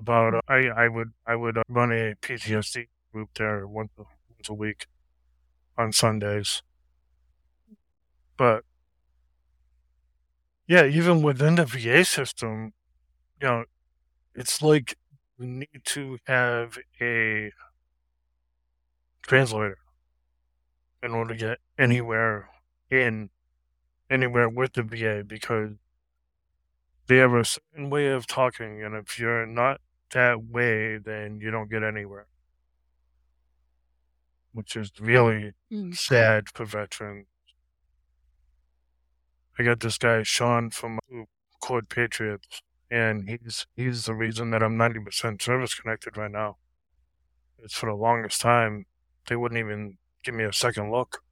About 0.00 0.34
uh, 0.34 0.40
I 0.48 0.68
I 0.84 0.88
would 0.88 1.12
I 1.26 1.36
would 1.36 1.58
uh, 1.58 1.62
run 1.68 1.92
a 1.92 2.14
PTSD 2.22 2.88
group 3.12 3.28
there 3.34 3.66
once 3.66 3.90
a, 3.98 4.04
once 4.30 4.48
a 4.48 4.54
week 4.54 4.86
on 5.76 5.92
Sundays. 5.92 6.62
But 8.38 8.64
yeah, 10.66 10.86
even 10.86 11.20
within 11.22 11.56
the 11.56 11.66
VA 11.66 12.04
system, 12.04 12.72
you 13.42 13.48
know, 13.48 13.64
it's 14.34 14.62
like 14.62 14.96
we 15.38 15.46
need 15.46 15.82
to 15.84 16.18
have 16.26 16.78
a 17.00 17.52
translator 19.22 19.78
in 21.02 21.10
order 21.12 21.34
to 21.34 21.38
get 21.40 21.58
anywhere 21.78 22.48
in 22.90 23.30
anywhere 24.10 24.48
with 24.48 24.74
the 24.74 24.82
VA 24.82 25.24
because 25.26 25.72
they 27.06 27.16
have 27.18 27.34
a 27.34 27.44
certain 27.44 27.90
way 27.90 28.06
of 28.08 28.26
talking, 28.26 28.82
and 28.82 28.94
if 28.94 29.18
you're 29.18 29.46
not 29.46 29.80
that 30.10 30.44
way, 30.44 30.98
then 30.98 31.40
you 31.40 31.50
don't 31.50 31.70
get 31.70 31.82
anywhere. 31.82 32.26
Which 34.52 34.76
is 34.76 34.90
really 35.00 35.52
Mm. 35.70 35.96
sad 35.96 36.48
for 36.50 36.64
veterans. 36.64 37.26
I 39.58 39.62
got 39.62 39.80
this 39.80 39.98
guy 39.98 40.22
Sean 40.22 40.70
from 40.70 40.98
Cord 41.60 41.88
Patriots, 41.88 42.62
and 42.90 43.28
he's 43.28 43.66
he's 43.76 44.06
the 44.06 44.14
reason 44.14 44.50
that 44.50 44.62
I'm 44.62 44.76
90% 44.76 45.42
service 45.42 45.74
connected 45.74 46.16
right 46.16 46.30
now. 46.30 46.56
It's 47.58 47.74
for 47.74 47.86
the 47.90 47.94
longest 47.96 48.40
time 48.40 48.86
they 49.26 49.36
wouldn't 49.36 49.58
even 49.58 49.98
give 50.24 50.34
me 50.34 50.44
a 50.44 50.52
second 50.52 50.90
look, 50.90 51.22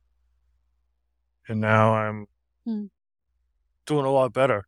and 1.49 1.61
now 1.61 1.95
I'm 1.95 2.27
Hmm. 2.65 2.87
doing 3.87 4.05
a 4.05 4.11
lot 4.11 4.33
better. 4.33 4.67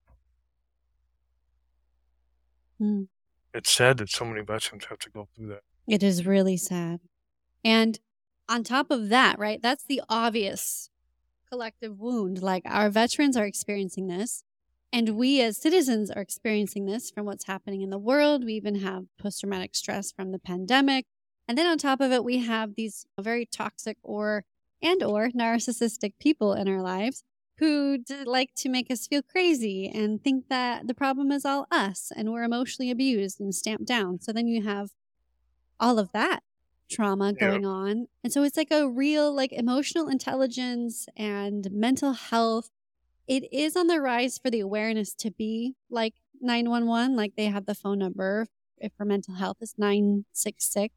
Mm. 2.81 3.09
It's 3.53 3.71
sad 3.71 3.99
that 3.99 4.11
so 4.11 4.25
many 4.25 4.43
veterans 4.43 4.85
have 4.87 4.99
to 5.01 5.11
go 5.11 5.29
through 5.35 5.49
that. 5.49 5.63
It 5.89 6.03
is 6.03 6.27
really 6.27 6.57
sad. 6.57 7.01
And 7.65 7.99
on 8.49 8.63
top 8.65 8.91
of 8.91 9.09
that, 9.09 9.39
right, 9.39 9.61
that's 9.61 9.85
the 9.85 10.03
obvious 10.09 10.91
collective 11.51 11.99
wound. 11.99 12.43
Like 12.43 12.63
our 12.65 12.91
veterans 12.91 13.37
are 13.37 13.45
experiencing 13.45 14.07
this, 14.07 14.45
and 14.93 15.17
we 15.17 15.41
as 15.41 15.57
citizens 15.57 16.11
are 16.11 16.23
experiencing 16.23 16.87
this 16.87 17.11
from 17.11 17.27
what's 17.27 17.47
happening 17.47 17.83
in 17.83 17.91
the 17.91 17.99
world. 17.99 18.45
We 18.45 18.55
even 18.55 18.77
have 18.77 19.05
post 19.21 19.41
traumatic 19.41 19.75
stress 19.75 20.13
from 20.13 20.33
the 20.33 20.39
pandemic. 20.39 21.07
And 21.49 21.59
then 21.59 21.67
on 21.67 21.79
top 21.79 22.01
of 22.01 22.13
it, 22.13 22.23
we 22.23 22.39
have 22.39 22.77
these 22.77 23.05
very 23.21 23.47
toxic 23.47 23.97
or 24.03 24.45
and 24.83 25.03
or 25.03 25.29
narcissistic 25.29 26.13
people 26.21 26.55
in 26.55 26.69
our 26.69 26.81
lives 26.81 27.25
who 27.61 27.99
d- 27.99 28.25
like 28.25 28.55
to 28.57 28.69
make 28.69 28.91
us 28.91 29.07
feel 29.07 29.23
crazy 29.23 29.89
and 29.89 30.23
think 30.25 30.49
that 30.49 30.87
the 30.89 30.95
problem 30.95 31.31
is 31.31 31.45
all 31.45 31.67
us 31.71 32.11
and 32.17 32.33
we're 32.33 32.43
emotionally 32.43 32.91
abused 32.91 33.41
and 33.41 33.55
stamped 33.55 33.87
down. 33.87 34.21
So 34.21 34.33
then 34.33 34.49
you 34.49 34.63
have 34.63 34.91
all 35.79 35.99
of 35.99 36.11
that 36.13 36.43
trauma 36.91 37.33
Yeah. 37.33 37.51
going 37.51 37.65
on. 37.67 38.07
And 38.25 38.33
so 38.33 38.43
it's 38.43 38.57
like 38.57 38.71
a 38.73 38.89
real 38.89 39.33
like 39.33 39.53
emotional 39.53 40.09
intelligence 40.09 41.07
and 41.17 41.71
mental 41.71 42.13
health. 42.15 42.71
It 43.29 43.45
is 43.53 43.77
on 43.77 43.87
the 43.87 44.01
rise 44.01 44.39
for 44.39 44.51
the 44.51 44.61
awareness 44.61 45.15
to 45.17 45.31
be 45.31 45.75
like 45.89 46.15
911, 46.41 47.15
like 47.17 47.37
they 47.37 47.47
have 47.47 47.67
the 47.67 47.75
phone 47.75 47.99
number 47.99 48.47
if 48.79 48.93
for 48.97 49.05
mental 49.05 49.35
health 49.35 49.59
is 49.61 49.75
966. 49.79 50.95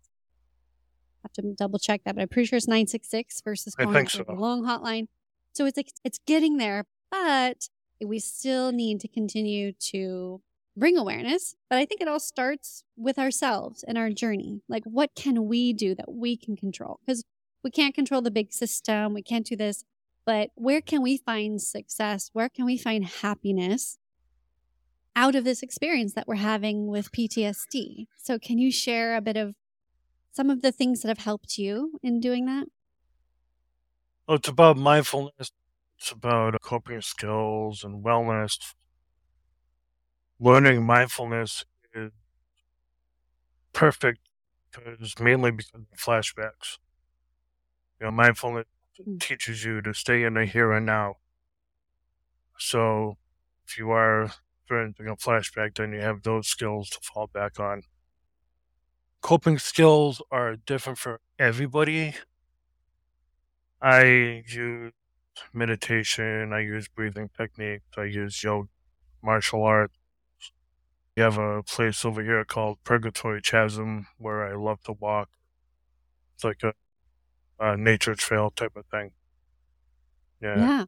I 1.24 1.28
have 1.28 1.34
to 1.34 1.54
double 1.56 1.80
check 1.80 2.02
that, 2.06 2.16
but 2.16 2.22
I'm 2.22 2.28
pretty 2.30 2.48
sure 2.48 2.58
it's 2.58 2.68
966 2.68 3.42
versus 3.42 3.76
calling 3.76 3.94
up 4.22 4.28
the 4.28 4.34
long 4.42 4.64
hotline. 4.64 5.08
So 5.54 5.66
it's 5.66 5.78
like 5.78 5.92
it's 6.04 6.20
getting 6.26 6.58
there, 6.58 6.86
but 7.12 7.70
we 8.04 8.20
still 8.20 8.72
need 8.72 9.00
to 9.02 9.08
continue 9.08 9.72
to 9.92 10.42
bring 10.76 10.98
awareness. 10.98 11.56
But 11.70 11.78
I 11.78 11.86
think 11.86 12.02
it 12.02 12.08
all 12.08 12.20
starts 12.20 12.84
with 12.98 13.20
ourselves 13.20 13.84
and 13.88 13.98
our 13.98 14.10
journey. 14.10 14.62
Like, 14.68 14.84
what 14.86 15.12
can 15.16 15.48
we 15.48 15.74
do 15.74 15.96
that 15.96 16.12
we 16.12 16.36
can 16.36 16.56
control? 16.56 17.00
Because 17.06 17.24
we 17.64 17.72
can't 17.72 17.96
control 17.96 18.22
the 18.22 18.32
big 18.32 18.52
system, 18.52 19.14
we 19.14 19.22
can't 19.22 19.46
do 19.46 19.56
this. 19.56 19.84
But 20.26 20.50
where 20.56 20.82
can 20.82 21.02
we 21.02 21.18
find 21.18 21.62
success? 21.62 22.30
Where 22.34 22.50
can 22.50 22.66
we 22.66 22.78
find 22.78 23.06
happiness 23.06 23.98
out 25.16 25.36
of 25.36 25.44
this 25.44 25.62
experience 25.62 26.14
that 26.14 26.28
we're 26.28 26.36
having 26.36 26.88
with 26.88 27.12
PTSD? 27.12 28.08
So, 28.18 28.40
can 28.40 28.58
you 28.58 28.72
share 28.72 29.16
a 29.16 29.22
bit 29.22 29.38
of 29.38 29.56
some 30.32 30.50
of 30.50 30.62
the 30.62 30.72
things 30.72 31.02
that 31.02 31.10
have 31.10 31.20
helped 31.20 31.58
you 31.58 32.00
in 32.02 32.20
doing 32.20 32.46
that? 32.46 32.68
Oh, 34.28 34.34
it's 34.36 34.50
about 34.50 34.76
mindfulness. 34.78 35.52
It's 35.98 36.12
about 36.12 36.60
coping 36.62 37.00
skills 37.02 37.84
and 37.86 38.04
wellness. 38.04 38.58
Learning 40.40 40.86
mindfulness 40.86 41.66
is 41.96 42.12
perfect 43.74 44.20
because 44.72 45.20
mainly 45.20 45.52
because 45.52 45.72
of 45.74 45.86
flashbacks. 45.98 46.78
You 48.00 48.06
know, 48.06 48.12
mindfulness 48.12 48.68
Mm. 49.00 49.20
teaches 49.20 49.64
you 49.66 49.82
to 49.82 49.94
stay 49.96 50.22
in 50.24 50.36
the 50.36 50.46
here 50.46 50.72
and 50.74 50.86
now. 50.86 51.18
So 52.58 53.18
if 53.68 53.78
you 53.78 53.92
are 53.92 54.24
experiencing 54.62 55.08
a 55.08 55.16
flashback, 55.16 55.76
then 55.76 55.94
you 55.94 56.00
have 56.02 56.24
those 56.24 56.48
skills 56.48 56.90
to 56.90 57.00
fall 57.02 57.28
back 57.28 57.60
on. 57.60 57.84
Coping 59.22 59.58
skills 59.58 60.22
are 60.30 60.56
different 60.56 61.00
for 61.00 61.20
everybody. 61.40 62.14
I 63.84 64.44
use 64.48 64.94
meditation, 65.54 66.54
I 66.54 66.62
use 66.62 66.88
breathing 66.88 67.30
techniques, 67.38 67.86
I 67.98 68.06
use 68.06 68.44
yoga, 68.44 68.70
martial 69.22 69.64
arts. 69.64 69.98
We 71.16 71.24
have 71.24 71.38
a 71.40 71.64
place 71.64 72.06
over 72.06 72.24
here 72.24 72.46
called 72.46 72.84
Purgatory 72.84 73.42
Chasm 73.42 74.08
where 74.18 74.44
I 74.48 74.56
love 74.56 74.84
to 74.84 74.94
walk. 74.94 75.30
It's 76.36 76.44
like 76.44 76.64
a, 76.64 76.74
a 77.60 77.78
nature 77.78 78.16
trail 78.16 78.52
type 78.52 78.76
of 78.76 78.86
thing. 78.88 79.14
Yeah. 80.42 80.60
Yeah. 80.60 80.86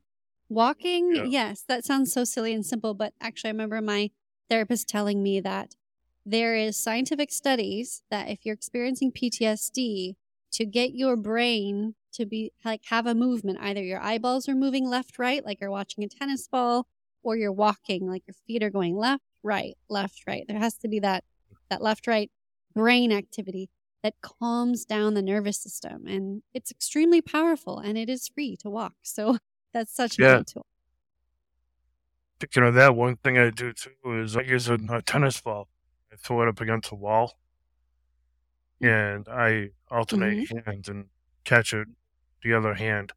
Walking, 0.50 1.16
Yeah. 1.16 1.26
yes, 1.26 1.64
that 1.68 1.86
sounds 1.86 2.14
so 2.14 2.24
silly 2.24 2.54
and 2.54 2.66
simple, 2.66 2.94
but 2.94 3.14
actually, 3.20 3.50
I 3.50 3.52
remember 3.52 3.82
my 3.82 4.12
therapist 4.50 4.88
telling 4.88 5.24
me 5.24 5.40
that 5.40 5.76
there 6.26 6.56
is 6.56 6.78
scientific 6.78 7.32
studies 7.32 8.04
that 8.12 8.30
if 8.30 8.46
you're 8.46 8.54
experiencing 8.56 9.12
PTSD, 9.12 10.18
to 10.52 10.66
get 10.66 10.94
your 10.94 11.16
brain 11.18 11.96
to 12.16 12.26
be 12.26 12.52
like 12.64 12.82
have 12.86 13.06
a 13.08 13.16
movement, 13.16 13.60
either 13.62 13.84
your 13.84 14.02
eyeballs 14.02 14.50
are 14.50 14.56
moving 14.56 14.88
left, 14.88 15.20
right, 15.20 15.46
like 15.46 15.60
you're 15.62 15.72
watching 15.72 16.04
a 16.04 16.08
tennis 16.08 16.48
ball, 16.48 16.88
or 17.24 17.38
you're 17.38 17.52
walking, 17.52 18.08
like 18.08 18.24
your 18.28 18.36
feet 18.48 18.64
are 18.64 18.70
going 18.70 18.96
left, 18.96 19.24
right, 19.44 19.76
left, 19.90 20.24
right. 20.28 20.46
There 20.48 20.60
has 20.60 20.76
to 20.80 20.88
be 20.88 21.00
that 21.00 21.24
that 21.70 21.82
left, 21.82 22.08
right 22.08 22.32
brain 22.76 23.12
activity 23.12 23.70
that 24.04 24.14
calms 24.22 24.86
down 24.86 25.16
the 25.16 25.22
nervous 25.22 25.58
system, 25.58 26.06
and 26.06 26.44
it's 26.54 26.70
extremely 26.70 27.22
powerful, 27.22 27.80
and 27.80 27.98
it 27.98 28.10
is 28.10 28.28
free 28.28 28.56
to 28.58 28.70
walk. 28.70 28.94
So 29.02 29.38
that's 29.74 29.96
such 29.96 30.20
a 30.20 30.22
Yeah. 30.22 30.38
good 30.38 30.48
tool. 30.48 30.66
Speaking 32.36 32.64
of 32.64 32.76
that, 32.76 32.96
one 32.96 33.16
thing 33.16 33.38
I 33.38 33.50
do 33.50 33.74
too 33.74 33.92
is 34.06 34.36
I 34.38 34.42
use 34.42 34.68
a, 34.70 34.78
a 34.90 35.02
tennis 35.02 35.40
ball. 35.42 35.70
I 36.12 36.18
throw 36.18 36.44
it 36.44 36.50
up 36.50 36.62
against 36.62 36.92
a 36.92 36.96
wall, 36.96 37.40
and 38.82 39.28
I 39.28 39.72
alternate 39.90 40.50
mm-hmm. 40.50 40.70
hands 40.70 40.90
and 40.90 41.06
catch 41.46 41.74
it 41.74 41.88
the 42.46 42.54
other 42.54 42.76
hand. 42.76 43.12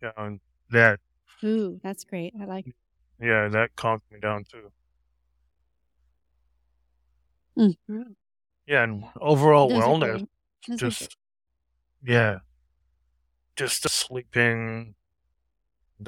Yeah, 0.00 0.12
and 0.16 0.40
that 0.70 1.00
Ooh, 1.44 1.80
that's 1.82 2.04
great. 2.04 2.32
I 2.40 2.44
like. 2.44 2.66
yeah 3.20 3.48
that 3.48 3.74
calms 3.74 4.02
me 4.10 4.20
down 4.20 4.44
too. 4.44 4.70
Mm. 7.58 8.14
Yeah, 8.66 8.84
and 8.84 9.04
overall 9.20 9.68
Those 9.68 9.82
wellness, 9.82 10.18
great. 10.18 10.28
Those 10.68 10.76
are 10.76 10.84
great. 10.84 10.90
just 10.92 11.16
yeah, 12.04 12.38
just 13.56 13.88
sleeping, 13.88 14.94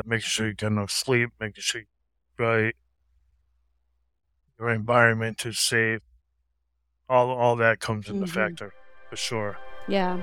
making 0.04 0.20
sure 0.20 0.46
you 0.46 0.54
get 0.54 0.68
enough 0.68 0.92
sleep, 0.92 1.30
making 1.40 1.62
sure 1.62 1.80
you 1.80 1.86
right, 2.38 2.76
your 4.58 4.70
environment 4.70 5.44
is 5.44 5.58
safe. 5.58 6.02
All 7.08 7.30
all 7.30 7.56
that 7.56 7.80
comes 7.80 8.08
into 8.08 8.24
Mhm. 8.24 8.28
factor 8.28 8.72
for 9.08 9.16
sure. 9.16 9.58
Yeah. 9.88 10.22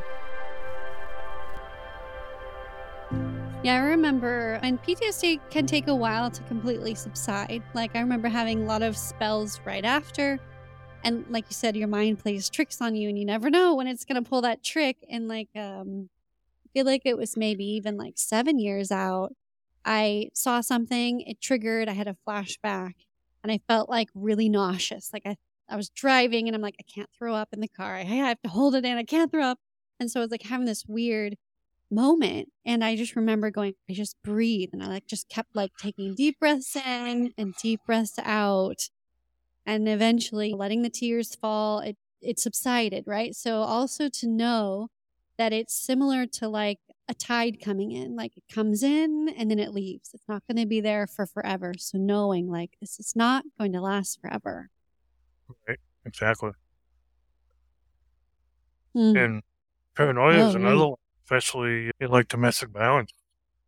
Yeah, 3.67 3.73
I 3.73 3.79
remember, 3.79 4.61
and 4.63 4.81
PTSD 4.81 5.41
can 5.49 5.65
take 5.65 5.89
a 5.89 5.93
while 5.93 6.31
to 6.31 6.41
completely 6.43 6.95
subside. 6.95 7.61
Like, 7.73 7.97
I 7.97 7.99
remember 7.99 8.29
having 8.29 8.63
a 8.63 8.65
lot 8.65 8.81
of 8.81 8.95
spells 8.95 9.59
right 9.65 9.83
after. 9.83 10.39
And 11.03 11.25
like 11.29 11.43
you 11.49 11.53
said, 11.53 11.75
your 11.75 11.89
mind 11.89 12.19
plays 12.19 12.49
tricks 12.49 12.79
on 12.79 12.95
you, 12.95 13.09
and 13.09 13.19
you 13.19 13.25
never 13.25 13.49
know 13.49 13.75
when 13.75 13.87
it's 13.87 14.05
going 14.05 14.23
to 14.23 14.29
pull 14.29 14.39
that 14.43 14.63
trick. 14.63 14.95
And 15.09 15.27
like, 15.27 15.49
um, 15.53 16.07
I 16.65 16.69
feel 16.71 16.85
like 16.85 17.01
it 17.03 17.17
was 17.17 17.35
maybe 17.35 17.65
even 17.65 17.97
like 17.97 18.13
seven 18.15 18.57
years 18.57 18.89
out. 18.89 19.35
I 19.83 20.29
saw 20.33 20.61
something, 20.61 21.19
it 21.19 21.41
triggered, 21.41 21.89
I 21.89 21.93
had 21.93 22.07
a 22.07 22.15
flashback, 22.25 22.93
and 23.43 23.51
I 23.51 23.59
felt 23.67 23.89
like 23.89 24.07
really 24.15 24.47
nauseous. 24.47 25.09
Like, 25.11 25.23
I, 25.25 25.35
I 25.67 25.75
was 25.75 25.89
driving, 25.89 26.47
and 26.47 26.55
I'm 26.55 26.61
like, 26.61 26.77
I 26.79 26.83
can't 26.83 27.09
throw 27.19 27.35
up 27.35 27.49
in 27.51 27.59
the 27.59 27.67
car. 27.67 27.97
I 27.97 28.03
have 28.03 28.41
to 28.43 28.49
hold 28.49 28.75
it 28.75 28.85
in, 28.85 28.97
I 28.97 29.03
can't 29.03 29.29
throw 29.29 29.43
up. 29.43 29.59
And 29.99 30.09
so 30.09 30.21
I 30.21 30.23
was 30.23 30.31
like 30.31 30.43
having 30.43 30.67
this 30.67 30.85
weird 30.87 31.35
moment. 31.91 32.49
And 32.65 32.83
I 32.83 32.95
just 32.95 33.15
remember 33.15 33.51
going, 33.51 33.73
I 33.89 33.93
just 33.93 34.15
breathe. 34.23 34.69
And 34.73 34.83
I 34.83 34.87
like 34.87 35.07
just 35.07 35.29
kept 35.29 35.55
like 35.55 35.71
taking 35.79 36.15
deep 36.15 36.39
breaths 36.39 36.75
in 36.75 37.33
and 37.37 37.53
deep 37.61 37.81
breaths 37.85 38.19
out. 38.23 38.89
And 39.65 39.87
eventually 39.87 40.53
letting 40.53 40.81
the 40.81 40.89
tears 40.89 41.35
fall, 41.35 41.79
it, 41.79 41.97
it 42.21 42.39
subsided, 42.39 43.03
right? 43.05 43.35
So 43.35 43.57
also 43.61 44.09
to 44.09 44.27
know 44.27 44.87
that 45.37 45.53
it's 45.53 45.73
similar 45.73 46.25
to 46.25 46.47
like 46.47 46.79
a 47.09 47.13
tide 47.13 47.59
coming 47.63 47.91
in, 47.91 48.15
like 48.15 48.35
it 48.37 48.43
comes 48.51 48.83
in 48.83 49.29
and 49.37 49.51
then 49.51 49.59
it 49.59 49.73
leaves. 49.73 50.11
It's 50.13 50.27
not 50.27 50.43
going 50.47 50.57
to 50.61 50.67
be 50.67 50.81
there 50.81 51.05
for 51.07 51.25
forever. 51.25 51.73
So 51.77 51.97
knowing 51.97 52.49
like 52.49 52.71
this 52.81 52.99
is 52.99 53.13
not 53.15 53.43
going 53.57 53.73
to 53.73 53.81
last 53.81 54.19
forever. 54.21 54.69
Right. 55.67 55.79
Exactly. 56.05 56.51
Mm. 58.95 59.25
And 59.25 59.43
paranoia 59.95 60.47
is 60.47 60.55
Oh, 60.55 60.57
another 60.57 60.75
right. 60.75 60.87
one, 60.89 60.97
especially 61.27 61.91
in 61.99 62.09
like 62.09 62.29
domestic 62.29 62.69
violence, 62.69 63.11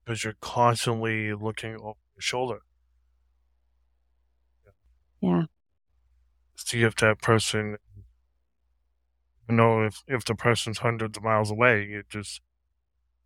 because 0.03 0.23
you're 0.23 0.35
constantly 0.39 1.33
looking 1.33 1.75
over 1.75 1.99
your 2.15 2.21
shoulder. 2.21 2.59
Yeah. 5.19 5.43
See 6.55 6.83
if 6.83 6.95
that 6.97 7.21
person, 7.21 7.75
you 9.49 9.55
know, 9.55 9.83
if, 9.83 10.03
if 10.07 10.23
the 10.23 10.35
person's 10.35 10.77
hundreds 10.77 11.17
of 11.17 11.23
miles 11.23 11.51
away, 11.51 11.83
you 11.83 12.03
just 12.09 12.39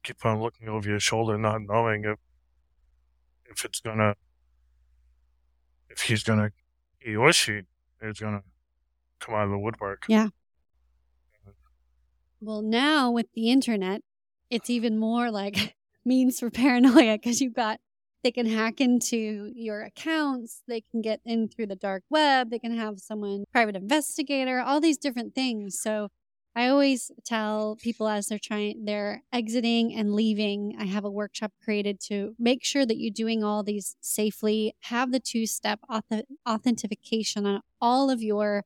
keep 0.01 0.25
on 0.25 0.41
looking 0.41 0.67
over 0.67 0.89
your 0.89 0.99
shoulder, 0.99 1.37
not 1.37 1.61
knowing 1.61 2.03
if 2.03 2.17
if 3.45 3.63
it's 3.65 3.81
gonna, 3.81 4.15
if 5.89 6.01
he's 6.01 6.23
gonna, 6.23 6.49
he 6.97 7.15
or 7.15 7.31
she 7.33 7.61
is 8.01 8.19
gonna 8.19 8.41
come 9.19 9.35
out 9.35 9.43
of 9.43 9.51
the 9.51 9.59
woodwork. 9.59 10.05
Yeah. 10.07 10.29
Well, 12.41 12.63
now 12.63 13.11
with 13.11 13.27
the 13.35 13.51
internet, 13.51 14.01
it's 14.53 14.69
even 14.69 14.97
more 14.97 15.31
like 15.31 15.75
means 16.05 16.39
for 16.39 16.49
paranoia 16.49 17.17
because 17.17 17.41
you've 17.41 17.53
got 17.55 17.79
they 18.23 18.31
can 18.31 18.45
hack 18.45 18.79
into 18.79 19.51
your 19.53 19.81
accounts, 19.81 20.63
they 20.65 20.81
can 20.91 21.01
get 21.01 21.19
in 21.25 21.49
through 21.49 21.67
the 21.67 21.75
dark 21.75 22.03
web, 22.09 22.49
they 22.51 22.59
can 22.59 22.73
have 22.77 22.99
someone 22.99 23.43
private 23.51 23.75
investigator, 23.75 24.61
all 24.61 24.79
these 24.79 24.97
different 24.97 25.35
things. 25.35 25.77
So 25.79 26.07
I 26.55 26.67
always 26.69 27.11
tell 27.25 27.75
people 27.81 28.07
as 28.07 28.27
they're 28.27 28.39
trying 28.39 28.85
they're 28.85 29.23
exiting 29.33 29.93
and 29.93 30.13
leaving, 30.13 30.75
I 30.79 30.85
have 30.85 31.03
a 31.03 31.11
workshop 31.11 31.51
created 31.63 31.99
to 32.07 32.35
make 32.39 32.63
sure 32.63 32.85
that 32.85 32.97
you're 32.97 33.11
doing 33.11 33.43
all 33.43 33.63
these 33.63 33.97
safely, 33.99 34.73
have 34.83 35.11
the 35.11 35.19
two-step 35.19 35.79
auth- 35.89 36.23
authentication 36.47 37.45
on 37.45 37.61
all 37.81 38.09
of 38.09 38.21
your 38.21 38.63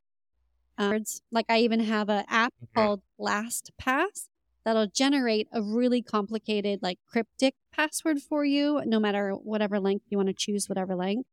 words. 0.79 1.21
Like 1.31 1.45
I 1.49 1.59
even 1.59 1.79
have 1.79 2.09
an 2.09 2.25
app 2.27 2.53
Mhm. 2.61 2.73
called 2.75 3.01
LastPass 3.19 4.27
that'll 4.67 4.87
generate 4.87 5.47
a 5.53 5.61
really 5.61 6.01
complicated, 6.01 6.79
like 6.83 6.99
cryptic 7.09 7.55
password 7.71 8.19
for 8.19 8.43
you, 8.43 8.81
no 8.85 8.99
matter 8.99 9.31
whatever 9.31 9.79
length 9.79 10.03
you 10.09 10.17
want 10.17 10.27
to 10.27 10.33
choose, 10.33 10.67
whatever 10.67 10.93
length. 10.93 11.29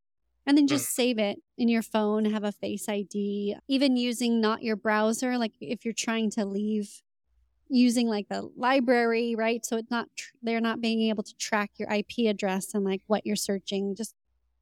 And 0.47 0.57
then 0.57 0.69
just 0.69 0.87
mm. 0.87 0.93
save 0.93 1.19
it 1.19 1.39
in 1.59 1.69
your 1.69 1.83
phone, 1.83 2.27
have 2.27 2.45
a 2.45 2.53
face 2.53 2.89
ID, 2.89 3.57
even 3.67 3.97
using 3.97 4.41
not 4.41 4.63
your 4.63 4.77
browser. 4.77 5.37
Like 5.37 5.51
if 5.61 5.85
you're 5.85 5.93
trying 5.93 6.31
to 6.33 6.45
leave 6.45 7.03
using 7.69 8.07
like 8.07 8.29
the 8.29 8.49
library, 8.57 9.35
right? 9.37 9.67
So 9.67 9.79
it's 9.79 9.91
not, 9.91 10.07
tr- 10.17 10.37
they're 10.41 10.61
not 10.61 10.81
being 10.81 11.09
able 11.09 11.25
to 11.25 11.35
track 11.35 11.73
your 11.75 11.91
IP 11.91 12.29
address 12.29 12.73
and 12.73 12.85
like 12.85 13.03
what 13.09 13.27
you're 13.27 13.35
searching. 13.35 13.97
Just 13.97 14.15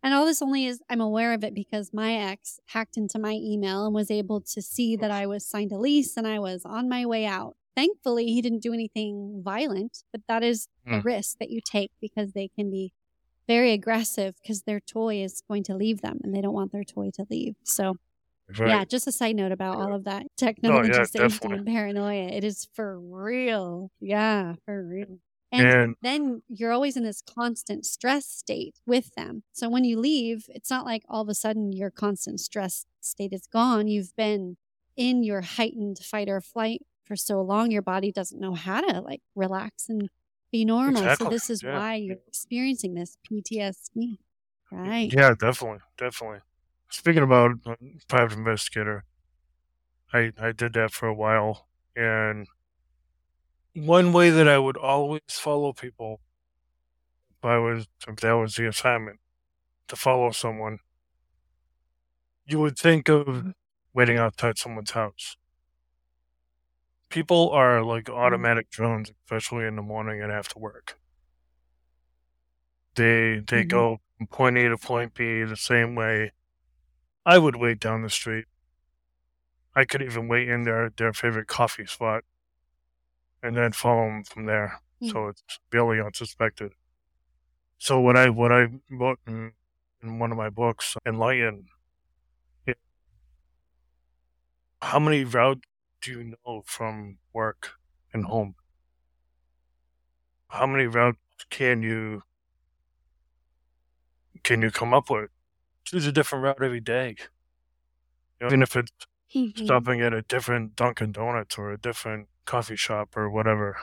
and 0.03 0.15
all 0.15 0.25
this 0.25 0.41
only 0.41 0.65
is 0.65 0.81
I'm 0.89 1.03
aware 1.03 1.35
of 1.35 1.45
it 1.45 1.55
because 1.55 1.93
my 1.93 2.15
ex 2.15 2.59
hacked 2.69 2.97
into 2.97 3.19
my 3.19 3.33
email 3.35 3.85
and 3.85 3.95
was 3.95 4.11
able 4.11 4.41
to 4.41 4.63
see 4.63 4.97
that 4.97 5.11
I 5.11 5.27
was 5.27 5.47
signed 5.47 5.73
a 5.73 5.79
lease 5.79 6.17
and 6.17 6.27
I 6.27 6.39
was 6.39 6.65
on 6.65 6.89
my 6.89 7.05
way 7.05 7.27
out. 7.27 7.55
Thankfully, 7.77 8.27
he 8.27 8.43
didn't 8.43 8.63
do 8.63 8.73
anything 8.75 9.43
violent, 9.45 10.05
but 10.13 10.23
that 10.29 10.43
is 10.43 10.69
a 10.93 10.99
Mm. 10.99 11.03
risk 11.03 11.39
that 11.39 11.51
you 11.51 11.61
take 11.65 11.91
because 12.01 12.33
they 12.33 12.49
can 12.49 12.71
be 12.71 12.93
very 13.49 13.73
aggressive 13.73 14.37
because 14.43 14.63
their 14.65 14.81
toy 14.81 15.23
is 15.23 15.43
going 15.49 15.65
to 15.65 15.77
leave 15.77 16.03
them 16.03 16.21
and 16.25 16.35
they 16.35 16.41
don't 16.43 16.55
want 16.55 16.73
their 16.73 16.85
toy 16.85 17.11
to 17.15 17.27
leave. 17.31 17.57
So, 17.65 17.97
Right. 18.59 18.69
yeah, 18.69 18.85
just 18.85 19.07
a 19.07 19.13
side 19.13 19.37
note 19.37 19.53
about 19.53 19.79
all 19.79 19.95
of 19.95 20.05
that 20.05 20.27
Oh, 20.65 20.83
technology 20.83 20.93
yeah, 20.93 21.05
safety 21.05 21.29
definitely. 21.29 21.59
and 21.59 21.67
paranoia. 21.67 22.29
It 22.29 22.45
is 22.45 22.69
for 22.75 22.99
real. 23.01 23.91
Yeah, 24.01 24.55
for 24.65 24.87
real. 24.87 25.19
And 25.51 25.75
And 25.75 25.95
then 26.03 26.43
you're 26.49 26.73
always 26.73 26.97
in 26.97 27.05
this 27.05 27.23
constant 27.23 27.85
stress 27.87 28.27
state 28.27 28.77
with 28.87 29.11
them. 29.17 29.43
So 29.53 29.69
when 29.69 29.85
you 29.85 29.99
leave, 29.99 30.47
it's 30.49 30.71
not 30.71 30.85
like 30.85 31.03
all 31.09 31.23
of 31.23 31.29
a 31.29 31.35
sudden 31.35 31.73
your 31.73 31.91
constant 31.91 32.41
stress 32.41 32.87
state 33.01 33.33
is 33.33 33.47
gone. 33.47 33.89
You've 33.89 34.15
been 34.17 34.57
in 34.97 35.23
your 35.25 35.41
heightened 35.43 35.99
fight 35.99 36.29
or 36.29 36.41
flight 36.41 36.83
for 37.13 37.17
so 37.17 37.43
long, 37.43 37.71
your 37.71 37.83
body 37.83 38.13
doesn't 38.13 38.41
know 38.41 38.55
how 38.55 38.81
to 38.81 39.01
like 39.03 39.23
relax 39.37 39.89
and 39.89 40.09
be 40.53 40.65
normal. 40.65 41.11
Exactly, 41.11 41.27
So 41.27 41.27
this 41.27 41.51
is 41.51 41.63
yeah, 41.63 41.69
why 41.69 41.97
you're 41.97 42.19
experiencing 42.29 42.95
this 42.95 43.19
PTSD. 43.25 44.21
Right. 44.73 45.13
yeah, 45.13 45.35
definitely, 45.39 45.81
definitely. 45.97 46.41
Speaking 46.91 47.23
about 47.23 47.53
uh, 47.67 47.77
private 48.09 48.39
investigator, 48.39 49.05
I 50.13 50.33
I 50.39 50.53
did 50.53 50.75
that 50.75 50.93
for 50.93 51.09
a 51.09 51.15
while, 51.15 51.69
and 51.97 52.47
one 53.75 54.13
way 54.13 54.31
that 54.31 54.49
I 54.49 54.59
would 54.59 54.77
always 54.77 55.21
follow 55.29 55.73
people, 55.73 56.21
if 57.31 57.45
I 57.45 57.59
was 57.59 57.89
if 58.09 58.17
that 58.17 58.33
was 58.33 58.55
the 58.55 58.67
assignment, 58.69 59.21
to 59.89 59.97
follow 59.97 60.31
someone, 60.33 60.79
you 62.45 62.61
would 62.61 62.79
think 62.79 63.09
of 63.09 63.55
waiting 63.93 64.17
outside 64.17 64.59
someone's 64.59 64.93
house. 64.93 65.37
People 67.13 67.51
are 67.51 67.83
like 67.85 68.07
mm. 68.07 68.15
automatic 68.15 68.71
drones, 68.71 69.11
especially 69.11 69.67
in 69.67 69.77
the 69.77 69.83
morning 69.83 70.23
and 70.23 70.33
after 70.33 70.59
work. 70.59 70.99
They 72.95 73.41
they 73.47 73.65
Mhm. 73.65 73.69
go 73.69 74.01
from 74.17 74.27
point 74.29 74.57
A 74.57 74.71
to 74.71 74.79
point 74.79 75.13
B 75.13 75.43
the 75.45 75.57
same 75.57 75.95
way. 75.95 76.33
I 77.27 77.37
would 77.37 77.57
wait 77.57 77.81
down 77.81 78.01
the 78.01 78.09
street. 78.09 78.47
I 79.75 79.85
could 79.85 80.01
even 80.01 80.27
wait 80.27 80.49
in 80.49 80.63
their 80.63 80.89
their 80.89 81.13
favorite 81.13 81.49
coffee 81.49 81.85
spot, 81.85 82.25
and 83.43 83.55
then 83.55 83.73
follow 83.73 84.07
them 84.07 84.25
from 84.25 84.47
there. 84.47 84.81
Hmm. 85.01 85.09
So 85.09 85.29
it's 85.29 85.43
barely 85.71 86.01
unsuspected. 86.01 86.73
So 87.77 88.01
what 88.01 88.17
I 88.17 88.31
what 88.31 88.53
I 88.53 88.69
wrote 88.91 89.21
in, 89.27 89.53
in 90.03 90.19
one 90.19 90.33
of 90.33 90.39
my 90.39 90.49
books, 90.49 90.97
Enlighten, 91.05 91.67
it, 92.67 92.79
hmm. 94.81 94.87
how 94.89 94.99
many 94.99 95.25
routes 95.25 95.69
do 96.03 96.11
you 96.11 96.37
know 96.45 96.63
from 96.67 97.19
work 97.33 97.79
and 98.13 98.27
home? 98.27 98.57
How 100.51 100.67
many 100.69 100.87
routes 100.87 101.19
can 101.51 101.83
you 101.83 102.23
can 104.43 104.63
you 104.63 104.71
come 104.71 104.95
up 104.95 105.11
with? 105.11 105.31
Choose 105.85 106.07
a 106.07 106.13
different 106.13 106.45
route 106.45 106.63
every 106.63 106.81
day. 106.81 107.17
You 108.41 108.47
know, 108.47 108.47
even 108.49 108.63
if 108.63 108.77
it's 108.77 108.93
Mhm. 109.35 109.55
stopping 109.65 110.01
at 110.03 110.13
a 110.13 110.23
different 110.23 110.77
Dunkin' 110.77 111.13
Donuts 111.13 111.59
or 111.59 111.73
a 111.73 111.79
different 111.79 112.29
coffee 112.45 112.77
shop 112.77 113.17
or 113.17 113.31
whatever. 113.31 113.79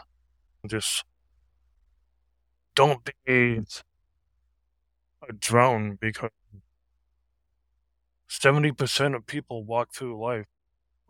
Just 0.68 1.06
don't 2.76 3.04
be 3.26 3.62
a 5.28 5.34
drone 5.34 5.96
because 5.96 6.32
70% 8.28 9.16
of 9.16 9.26
people 9.26 9.64
walk 9.64 9.94
through 9.94 10.20
life 10.22 10.48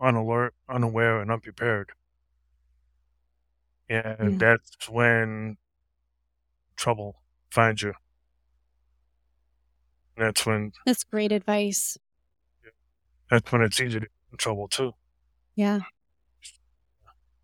unalert, 0.01 0.51
unaware, 0.67 1.21
and 1.21 1.31
unprepared. 1.31 1.91
And 3.89 4.33
Yeah. 4.33 4.37
that's 4.37 4.89
when 4.89 5.57
trouble 6.75 7.21
finds 7.49 7.81
you. 7.81 7.93
That's 10.17 10.45
when 10.45 10.73
That's 10.85 11.03
great 11.03 11.31
advice. 11.31 11.97
that's 13.29 13.51
when 13.51 13.61
it's 13.61 13.79
easy 13.79 13.93
to 13.99 13.99
get 14.01 14.11
in 14.31 14.37
trouble 14.37 14.67
too. 14.67 14.93
Yeah. 15.55 15.81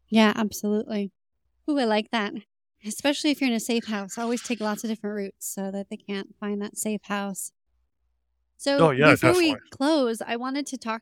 Yeah, 0.10 0.34
absolutely. 0.36 1.12
Ooh, 1.70 1.80
I 1.80 1.86
like 1.86 2.12
that. 2.12 2.34
especially 2.86 3.32
if 3.32 3.42
you're 3.42 3.50
in 3.50 3.56
a 3.56 3.60
safe 3.60 3.86
house. 3.88 4.18
Always 4.18 4.44
take 4.44 4.60
lots 4.62 4.84
of 4.84 4.90
different 4.92 5.16
routes 5.16 5.48
so 5.48 5.72
that 5.72 5.90
they 5.90 5.98
can't 5.98 6.36
find 6.40 6.62
that 6.62 6.78
safe 6.78 7.02
house. 7.06 7.52
So 8.58 8.88
Oh, 8.88 8.92
yeah, 8.92 9.12
before 9.12 9.34
we 9.34 9.56
close, 9.72 10.22
I 10.22 10.36
wanted 10.36 10.68
to 10.68 10.78
talk. 10.78 11.02